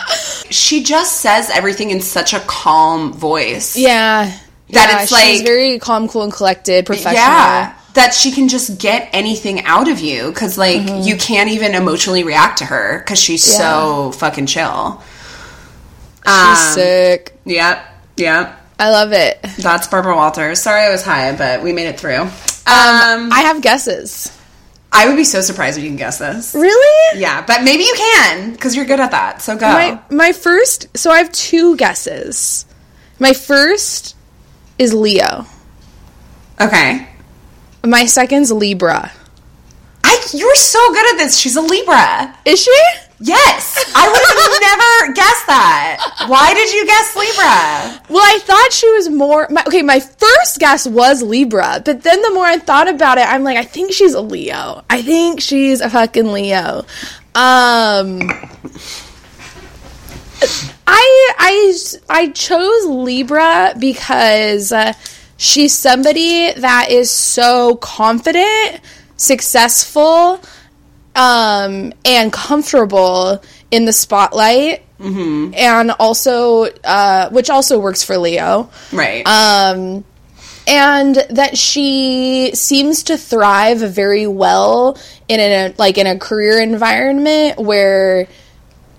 [0.49, 3.75] She just says everything in such a calm voice.
[3.75, 4.25] Yeah.
[4.25, 7.13] That Yeah, it's she's like- very calm, cool, and collected, professional.
[7.15, 7.73] Yeah.
[7.95, 12.23] That she can just get anything out of you because, like, you can't even emotionally
[12.25, 15.01] react to her because she's so fucking chill.
[16.25, 17.37] She's Um, sick.
[17.45, 17.85] Yep.
[18.17, 18.61] Yep.
[18.79, 19.39] I love it.
[19.59, 20.61] That's Barbara Walters.
[20.61, 22.21] Sorry I was high, but we made it through.
[22.21, 22.29] Um,
[23.31, 24.29] I have guesses.
[24.95, 26.53] I would be so surprised if you can guess this.
[26.55, 27.19] Really?
[27.19, 29.41] Yeah, but maybe you can because you're good at that.
[29.41, 29.67] So go.
[29.67, 30.95] My my first.
[30.97, 32.65] So I have two guesses.
[33.19, 34.15] My first
[34.79, 35.45] is Leo.
[36.59, 37.07] okay.
[37.83, 39.11] My second's Libra.
[40.03, 41.37] I, you're so good at this.
[41.37, 42.35] She's a Libra.
[42.45, 42.71] Is she?
[43.20, 44.61] Yes, I would have
[45.07, 46.26] never guessed that.
[46.28, 48.13] Why did you guess Libra?
[48.13, 49.47] Well, I thought she was more.
[49.49, 53.28] My, okay, my first guess was Libra, but then the more I thought about it,
[53.28, 54.84] I'm like, I think she's a Leo.
[54.89, 56.86] I think she's a fucking Leo.
[57.36, 58.20] Um,
[60.88, 61.74] I I
[62.09, 64.93] I chose Libra because uh,
[65.38, 68.82] she's somebody that is so confident,
[69.16, 70.41] successful,
[71.16, 73.41] um, and comfortable
[73.72, 74.82] in the spotlight.
[74.97, 79.28] And also, uh, which also works for Leo Right.
[79.28, 80.03] um,
[80.68, 84.97] and that she seems to thrive very well
[85.28, 88.28] in a like in a career environment where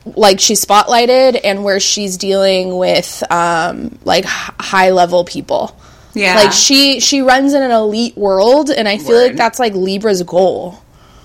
[0.05, 5.77] like she's spotlighted and where she's dealing with um, like h- high level people.
[6.15, 6.37] yeah.
[6.37, 9.29] Like she she runs in an elite world, and I feel Word.
[9.29, 10.79] like that's like Libra's goal.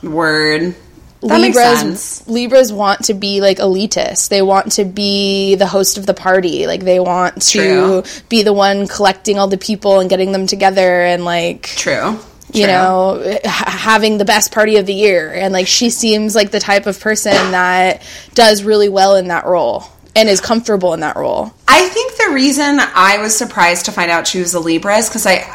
[0.04, 0.76] Word.
[1.22, 2.28] That makes Libras sense.
[2.28, 4.30] Libras want to be like elitist.
[4.30, 6.66] They want to be the host of the party.
[6.66, 8.02] Like they want True.
[8.02, 12.18] to be the one collecting all the people and getting them together and like True.
[12.54, 15.32] you know h- having the best party of the year.
[15.32, 18.02] And like she seems like the type of person that
[18.34, 19.86] does really well in that role
[20.16, 21.54] and is comfortable in that role.
[21.68, 25.08] I think the reason I was surprised to find out she was a Libra is
[25.08, 25.46] because I,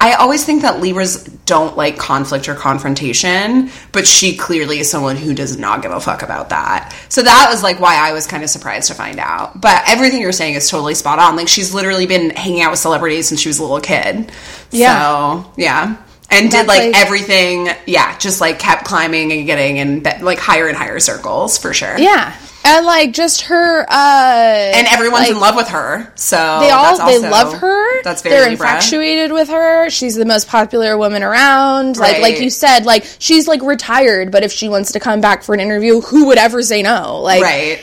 [0.00, 5.16] I always think that Libras don't like conflict or confrontation, but she clearly is someone
[5.16, 6.94] who does not give a fuck about that.
[7.08, 9.60] So that was like why I was kind of surprised to find out.
[9.60, 11.36] But everything you're saying is totally spot on.
[11.36, 14.30] Like she's literally been hanging out with celebrities since she was a little kid.
[14.70, 15.42] Yeah.
[15.42, 15.96] So yeah.
[16.30, 20.66] And did like, like- everything, yeah, just like kept climbing and getting in like higher
[20.66, 21.98] and higher circles for sure.
[21.98, 22.36] Yeah.
[22.64, 26.12] And like just her uh And everyone's like, in love with her.
[26.14, 28.02] So they all that's they love her.
[28.04, 28.66] That's very They're Libra.
[28.74, 29.90] infatuated with her.
[29.90, 31.96] She's the most popular woman around.
[31.96, 35.42] Like like you said, like she's like retired, but if she wants to come back
[35.42, 37.20] for an interview, who would ever say no?
[37.20, 37.80] Like right.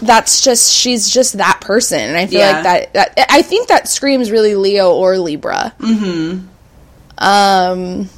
[0.00, 1.98] that's just she's just that person.
[2.00, 2.52] And I feel Yeah.
[2.52, 5.74] like that, that I think that screams really Leo or Libra.
[5.80, 6.46] Mm-hmm.
[7.18, 8.08] Um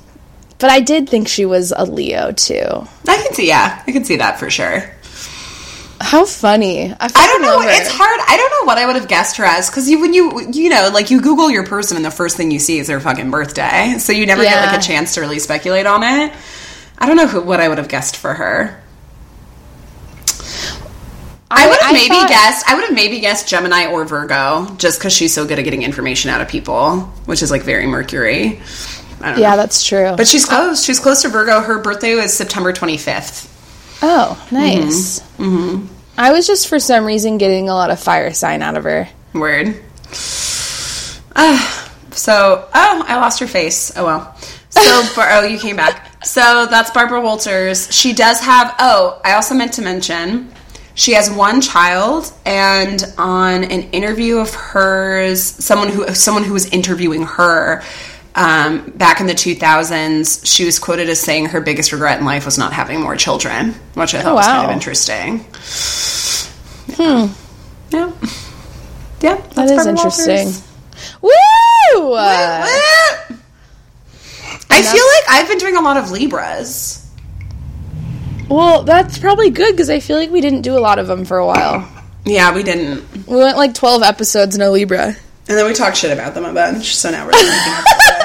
[0.59, 2.63] but I did think she was a Leo too.
[3.09, 4.95] I can see, yeah, I can see that for sure.
[6.05, 6.93] How funny!
[6.93, 7.61] I, I don't know.
[7.63, 8.21] It's hard.
[8.29, 10.69] I don't know what I would have guessed her as because you, when you, you
[10.69, 13.31] know, like you Google your person and the first thing you see is their fucking
[13.31, 16.33] birthday, so you never get like a chance to really speculate on it.
[16.99, 18.83] I don't know who, what I would have guessed for her.
[21.51, 22.69] I would have maybe thought- guessed.
[22.69, 25.83] I would have maybe guessed Gemini or Virgo, just because she's so good at getting
[25.83, 28.61] information out of people, which is like very Mercury.
[29.21, 29.57] I don't Yeah, know.
[29.59, 30.15] that's true.
[30.17, 30.83] But she's close.
[30.85, 31.61] She's close to Virgo.
[31.61, 33.49] Her birthday was September 25th.
[34.05, 35.21] Oh, nice.
[35.39, 35.87] Mm-hmm.
[36.17, 39.09] I was just for some reason getting a lot of fire sign out of her.
[39.33, 39.83] Word.
[41.35, 43.93] Ah, so, oh, I lost your face.
[43.97, 44.37] Oh well.
[44.71, 46.25] So, Bar- oh, you came back.
[46.25, 47.93] So that's Barbara Walters.
[47.95, 48.75] She does have.
[48.79, 50.53] Oh, I also meant to mention.
[50.95, 56.67] She has one child, and on an interview of hers, someone who someone who was
[56.67, 57.83] interviewing her
[58.35, 62.45] um, back in the 2000s, she was quoted as saying her biggest regret in life
[62.45, 64.75] was not having more children, which I thought was kind of wow.
[64.75, 65.39] interesting.
[66.97, 67.33] Hmm.
[67.91, 68.13] Yeah.
[69.21, 69.37] Yeah.
[69.55, 70.47] That is interesting.
[70.47, 70.69] Walters.
[71.21, 72.15] Woo!
[74.75, 77.11] I feel like I've been doing a lot of Libras.
[78.49, 81.25] well, that's probably good because I feel like we didn't do a lot of them
[81.25, 81.89] for a while.
[82.25, 83.27] Yeah, we didn't.
[83.27, 85.17] We went like 12 episodes, no Libra.
[85.49, 87.97] And then we talked shit about them a bunch, so now we're making up for
[88.17, 88.23] it.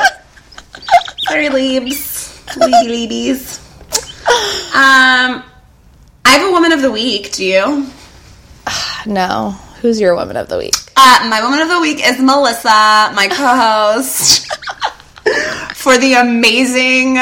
[1.28, 2.44] Sorry, Liebs.
[2.56, 3.60] Leeby Leebies.
[4.74, 5.44] Um,
[6.26, 7.32] I have a woman of the week.
[7.34, 7.88] Do you?
[9.06, 9.52] No.
[9.82, 10.74] Who's your woman of the week?
[10.98, 14.48] Uh, my woman of the week is Melissa, my co-host,
[15.76, 17.18] for the amazing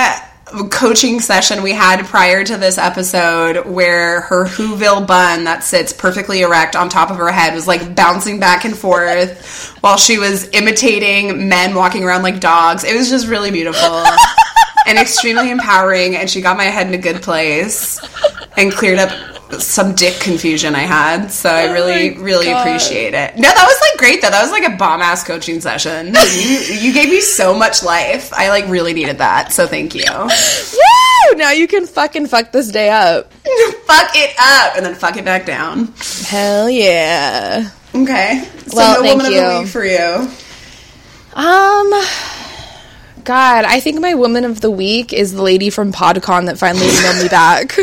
[0.63, 6.41] coaching session we had prior to this episode where her Whoville bun that sits perfectly
[6.41, 10.49] erect on top of her head was like bouncing back and forth while she was
[10.53, 12.83] imitating men walking around like dogs.
[12.83, 14.05] It was just really beautiful
[14.87, 16.15] and extremely empowering.
[16.15, 17.99] And she got my head in a good place
[18.57, 21.27] and cleared up some dick confusion I had.
[21.27, 23.35] So I really, really appreciate it.
[23.35, 24.29] No, that was like great though.
[24.29, 26.13] That was like a bomb ass coaching session.
[26.35, 28.33] You, you gave me so much life.
[28.33, 29.53] I like really needed that.
[29.53, 30.03] So thank you.
[30.11, 31.37] Woo!
[31.37, 33.31] Now you can fucking fuck this day up.
[33.85, 35.93] fuck it up and then fuck it back down.
[36.27, 37.69] Hell yeah.
[37.93, 38.43] Okay.
[38.67, 40.29] So Well, no thank woman of the week for you.
[41.35, 41.89] Um,
[43.23, 46.85] God, I think my woman of the week is the lady from PodCon that finally
[46.87, 47.77] emailed me back.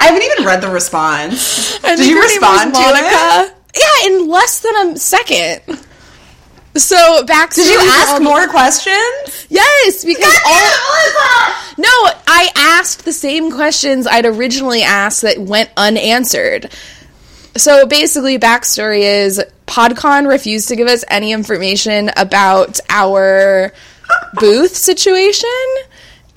[0.00, 1.82] I haven't even read the response.
[1.84, 3.02] I Did you respond was to it?
[3.02, 3.54] Monica.
[3.76, 5.60] Yeah, in less than a second.
[6.76, 7.54] So back.
[7.54, 9.46] Did you ask more questions?
[9.48, 11.54] Yes, because all.
[11.76, 11.88] No,
[12.26, 16.70] I asked the same questions I'd originally asked that went unanswered.
[17.56, 23.72] So basically, backstory is PodCon refused to give us any information about our
[24.34, 25.50] booth situation.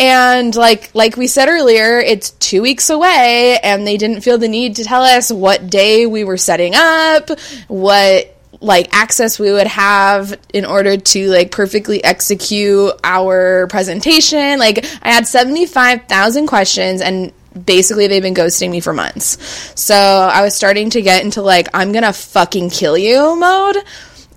[0.02, 4.47] And like like we said earlier, it's two weeks away, and they didn't feel the
[4.47, 7.30] need to tell us what day we were setting up,
[7.68, 14.58] what like access we would have in order to like perfectly execute our presentation.
[14.58, 17.32] Like I had 75,000 questions and
[17.66, 19.38] basically they've been ghosting me for months.
[19.80, 23.78] So I was starting to get into like I'm going to fucking kill you mode.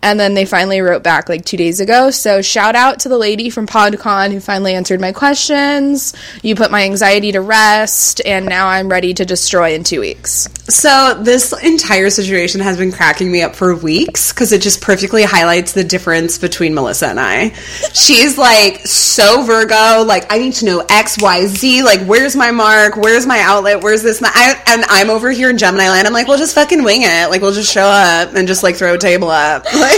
[0.05, 2.11] And then they finally wrote back like two days ago.
[2.11, 6.12] So shout out to the lady from PodCon who finally answered my questions.
[6.42, 10.46] You put my anxiety to rest, and now I'm ready to destroy in two weeks.
[10.68, 15.22] So this entire situation has been cracking me up for weeks because it just perfectly
[15.22, 17.50] highlights the difference between Melissa and I.
[17.94, 21.82] She's like so Virgo, like I need to know X, Y, Z.
[21.82, 22.96] Like where's my mark?
[22.96, 23.82] Where's my outlet?
[23.82, 24.18] Where's this?
[24.18, 26.07] And, I, and I'm over here in Gemini land.
[26.07, 27.30] I'm like, we'll just fucking wing it.
[27.30, 29.64] Like we'll just show up and just like throw a table up.
[29.84, 29.93] Like,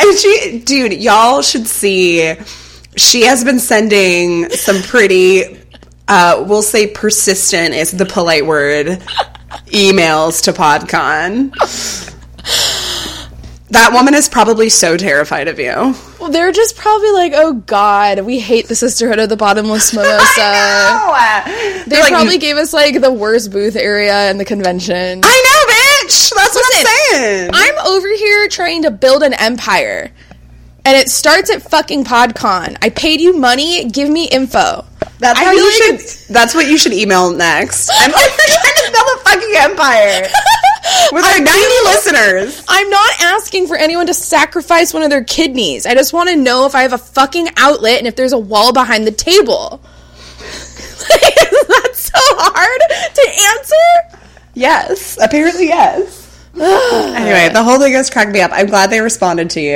[0.00, 2.34] and she, dude, y'all should see.
[2.96, 5.58] She has been sending some pretty
[6.08, 8.86] uh, we'll say persistent is the polite word
[9.66, 11.52] emails to PodCon.
[13.70, 15.94] That woman is probably so terrified of you.
[16.20, 21.84] Well, they're just probably like, oh god, we hate the Sisterhood of the Bottomless Mimosa.
[21.86, 25.22] They probably gave us like the worst booth area in the convention.
[25.24, 25.63] I know,
[26.08, 27.50] That's what I'm saying.
[27.52, 30.10] I'm over here trying to build an empire.
[30.86, 32.76] And it starts at fucking PodCon.
[32.82, 34.84] I paid you money, give me info.
[35.18, 35.94] that's I how you should.
[35.94, 37.90] it's- That's what you should email next.
[37.92, 40.28] I'm trying to build a fucking empire
[41.12, 41.50] with our 90
[41.84, 42.64] listeners.
[42.68, 45.86] I'm not asking for anyone to sacrifice one of their kidneys.
[45.86, 48.38] I just want to know if I have a fucking outlet and if there's a
[48.38, 49.80] wall behind the table.
[51.08, 53.22] That's so hard to
[53.58, 54.23] answer.
[54.54, 56.23] Yes, apparently yes.
[56.60, 58.52] anyway, the whole thing has cracked me up.
[58.54, 59.72] I'm glad they responded to you.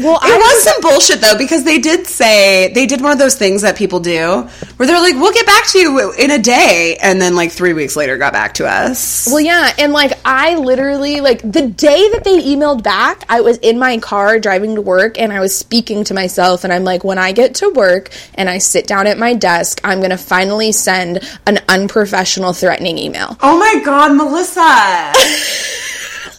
[0.00, 3.18] Well, I it was some bullshit though because they did say they did one of
[3.18, 4.42] those things that people do
[4.76, 7.72] where they're like, "We'll get back to you in a day," and then like three
[7.72, 9.28] weeks later got back to us.
[9.30, 13.58] Well, yeah, and like I literally like the day that they emailed back, I was
[13.58, 17.04] in my car driving to work and I was speaking to myself and I'm like
[17.04, 20.18] when I get to work and I sit down at my desk, I'm going to
[20.18, 23.36] finally send an unprofessional threatening email.
[23.40, 25.12] oh my god, Melissa!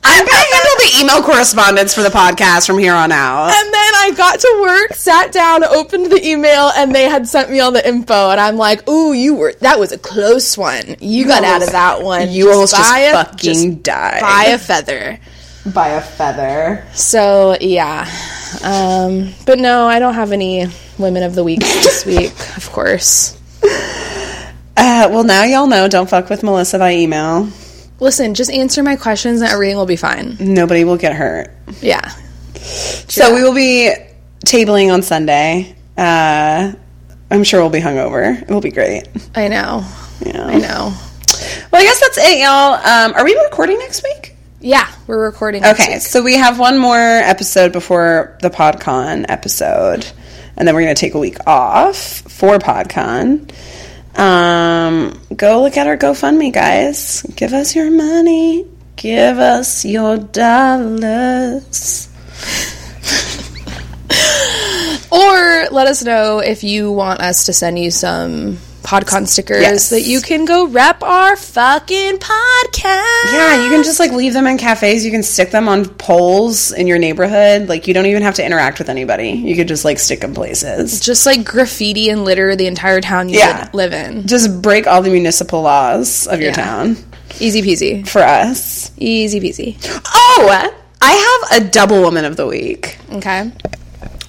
[0.09, 3.45] I'm gonna handle the email correspondence for the podcast from here on out.
[3.53, 7.49] And then I got to work, sat down, opened the email, and they had sent
[7.51, 8.29] me all the info.
[8.31, 10.95] And I'm like, "Ooh, you were that was a close one.
[10.99, 12.29] You, got out of that one.
[12.31, 15.19] You almost just a- fucking just died by a feather."
[15.73, 16.83] by a feather.
[16.93, 18.09] So yeah,
[18.63, 20.65] um, but no, I don't have any
[20.97, 22.31] women of the week this week.
[22.57, 23.37] Of course.
[23.61, 25.87] Uh, well, now y'all know.
[25.87, 27.49] Don't fuck with Melissa by email.
[27.99, 30.37] Listen, just answer my questions, and everything will be fine.
[30.39, 31.51] Nobody will get hurt.
[31.81, 32.07] Yeah.
[32.55, 33.93] So we will be
[34.45, 35.75] tabling on Sunday.
[35.97, 36.73] Uh,
[37.31, 38.41] I'm sure we'll be hungover.
[38.41, 39.07] It will be great.
[39.35, 39.85] I know.
[40.25, 40.45] Yeah.
[40.45, 40.93] I know.
[41.71, 42.73] Well, I guess that's it, y'all.
[42.73, 44.35] Um, are we recording next week?
[44.61, 45.61] Yeah, we're recording.
[45.61, 50.05] next Okay, so we have one more episode before the PodCon episode,
[50.57, 53.51] and then we're going to take a week off for PodCon.
[54.19, 57.21] Um, go look at our GoFundMe, guys.
[57.35, 58.67] Give us your money.
[58.97, 62.09] Give us your dollars.
[65.11, 68.59] Or let us know if you want us to send you some
[68.89, 69.89] PodCon stickers Yes.
[69.91, 73.31] that you can go rep our fucking podcast.
[73.33, 75.05] Yeah, you can just like leave them in cafes.
[75.05, 77.69] You can stick them on poles in your neighborhood.
[77.69, 79.29] Like you don't even have to interact with anybody.
[79.29, 80.99] You could just like stick them places.
[81.01, 83.69] Just like graffiti and litter the entire town you Yeah.
[83.73, 84.25] live in.
[84.25, 86.55] Just break all the municipal laws of your Yeah.
[86.55, 86.97] town
[87.39, 88.07] Easy peasy.
[88.07, 88.89] for us.
[88.97, 89.75] Easy peasy.
[90.15, 90.71] Oh,
[91.01, 92.97] I have a double woman of the week.
[93.13, 93.51] Okay.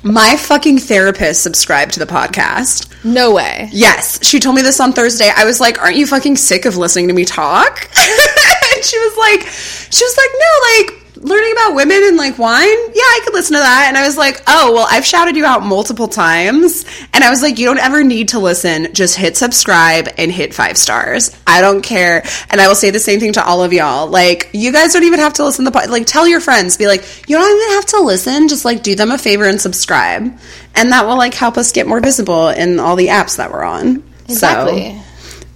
[0.02, 3.04] My fucking therapist subscribed to the podcast.
[3.04, 3.68] No way.
[3.72, 5.30] Yes, she told me this on Thursday.
[5.34, 9.16] I was like, "Aren't you fucking sick of listening to me talk?" and she was
[9.18, 9.46] like,
[9.90, 12.66] "She was like, no, like learning about women and like wine.
[12.66, 15.44] Yeah, I could listen to that." And I was like, "Oh, well, I've shouted you
[15.44, 18.92] out multiple times." And I was like, "You don't ever need to listen.
[18.92, 21.36] Just hit subscribe and hit five stars.
[21.46, 24.06] I don't care." And I will say the same thing to all of y'all.
[24.06, 25.88] Like, you guys don't even have to listen to the.
[25.88, 26.76] Like, tell your friends.
[26.76, 28.48] Be like, you don't even have to listen.
[28.48, 30.38] Just like do them a favor and subscribe,
[30.74, 33.64] and that will like help us get more visible in all the apps that we're
[33.64, 34.02] on.
[34.28, 35.00] Exactly.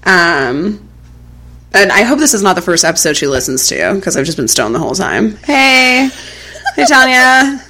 [0.05, 0.84] So, um,
[1.75, 4.39] and I hope this is not the first episode she listens to because I've just
[4.39, 5.37] been stoned the whole time.
[5.39, 6.09] Hey,
[6.77, 7.61] hey Tanya,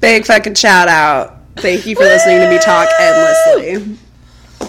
[0.00, 1.38] big fucking shout out.
[1.56, 3.98] Thank you for listening to me talk endlessly.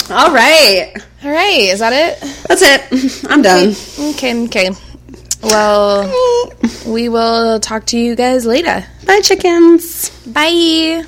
[0.09, 1.59] All right, All right.
[1.59, 2.19] Is that it?
[2.47, 3.25] that's it.
[3.29, 3.75] I'm done.
[4.13, 4.43] Okay.
[4.45, 4.71] Okay.
[5.43, 6.93] Well, mm.
[6.93, 8.85] we will talk to you guys later.
[9.05, 10.09] Bye, chickens.
[10.25, 11.05] Bye.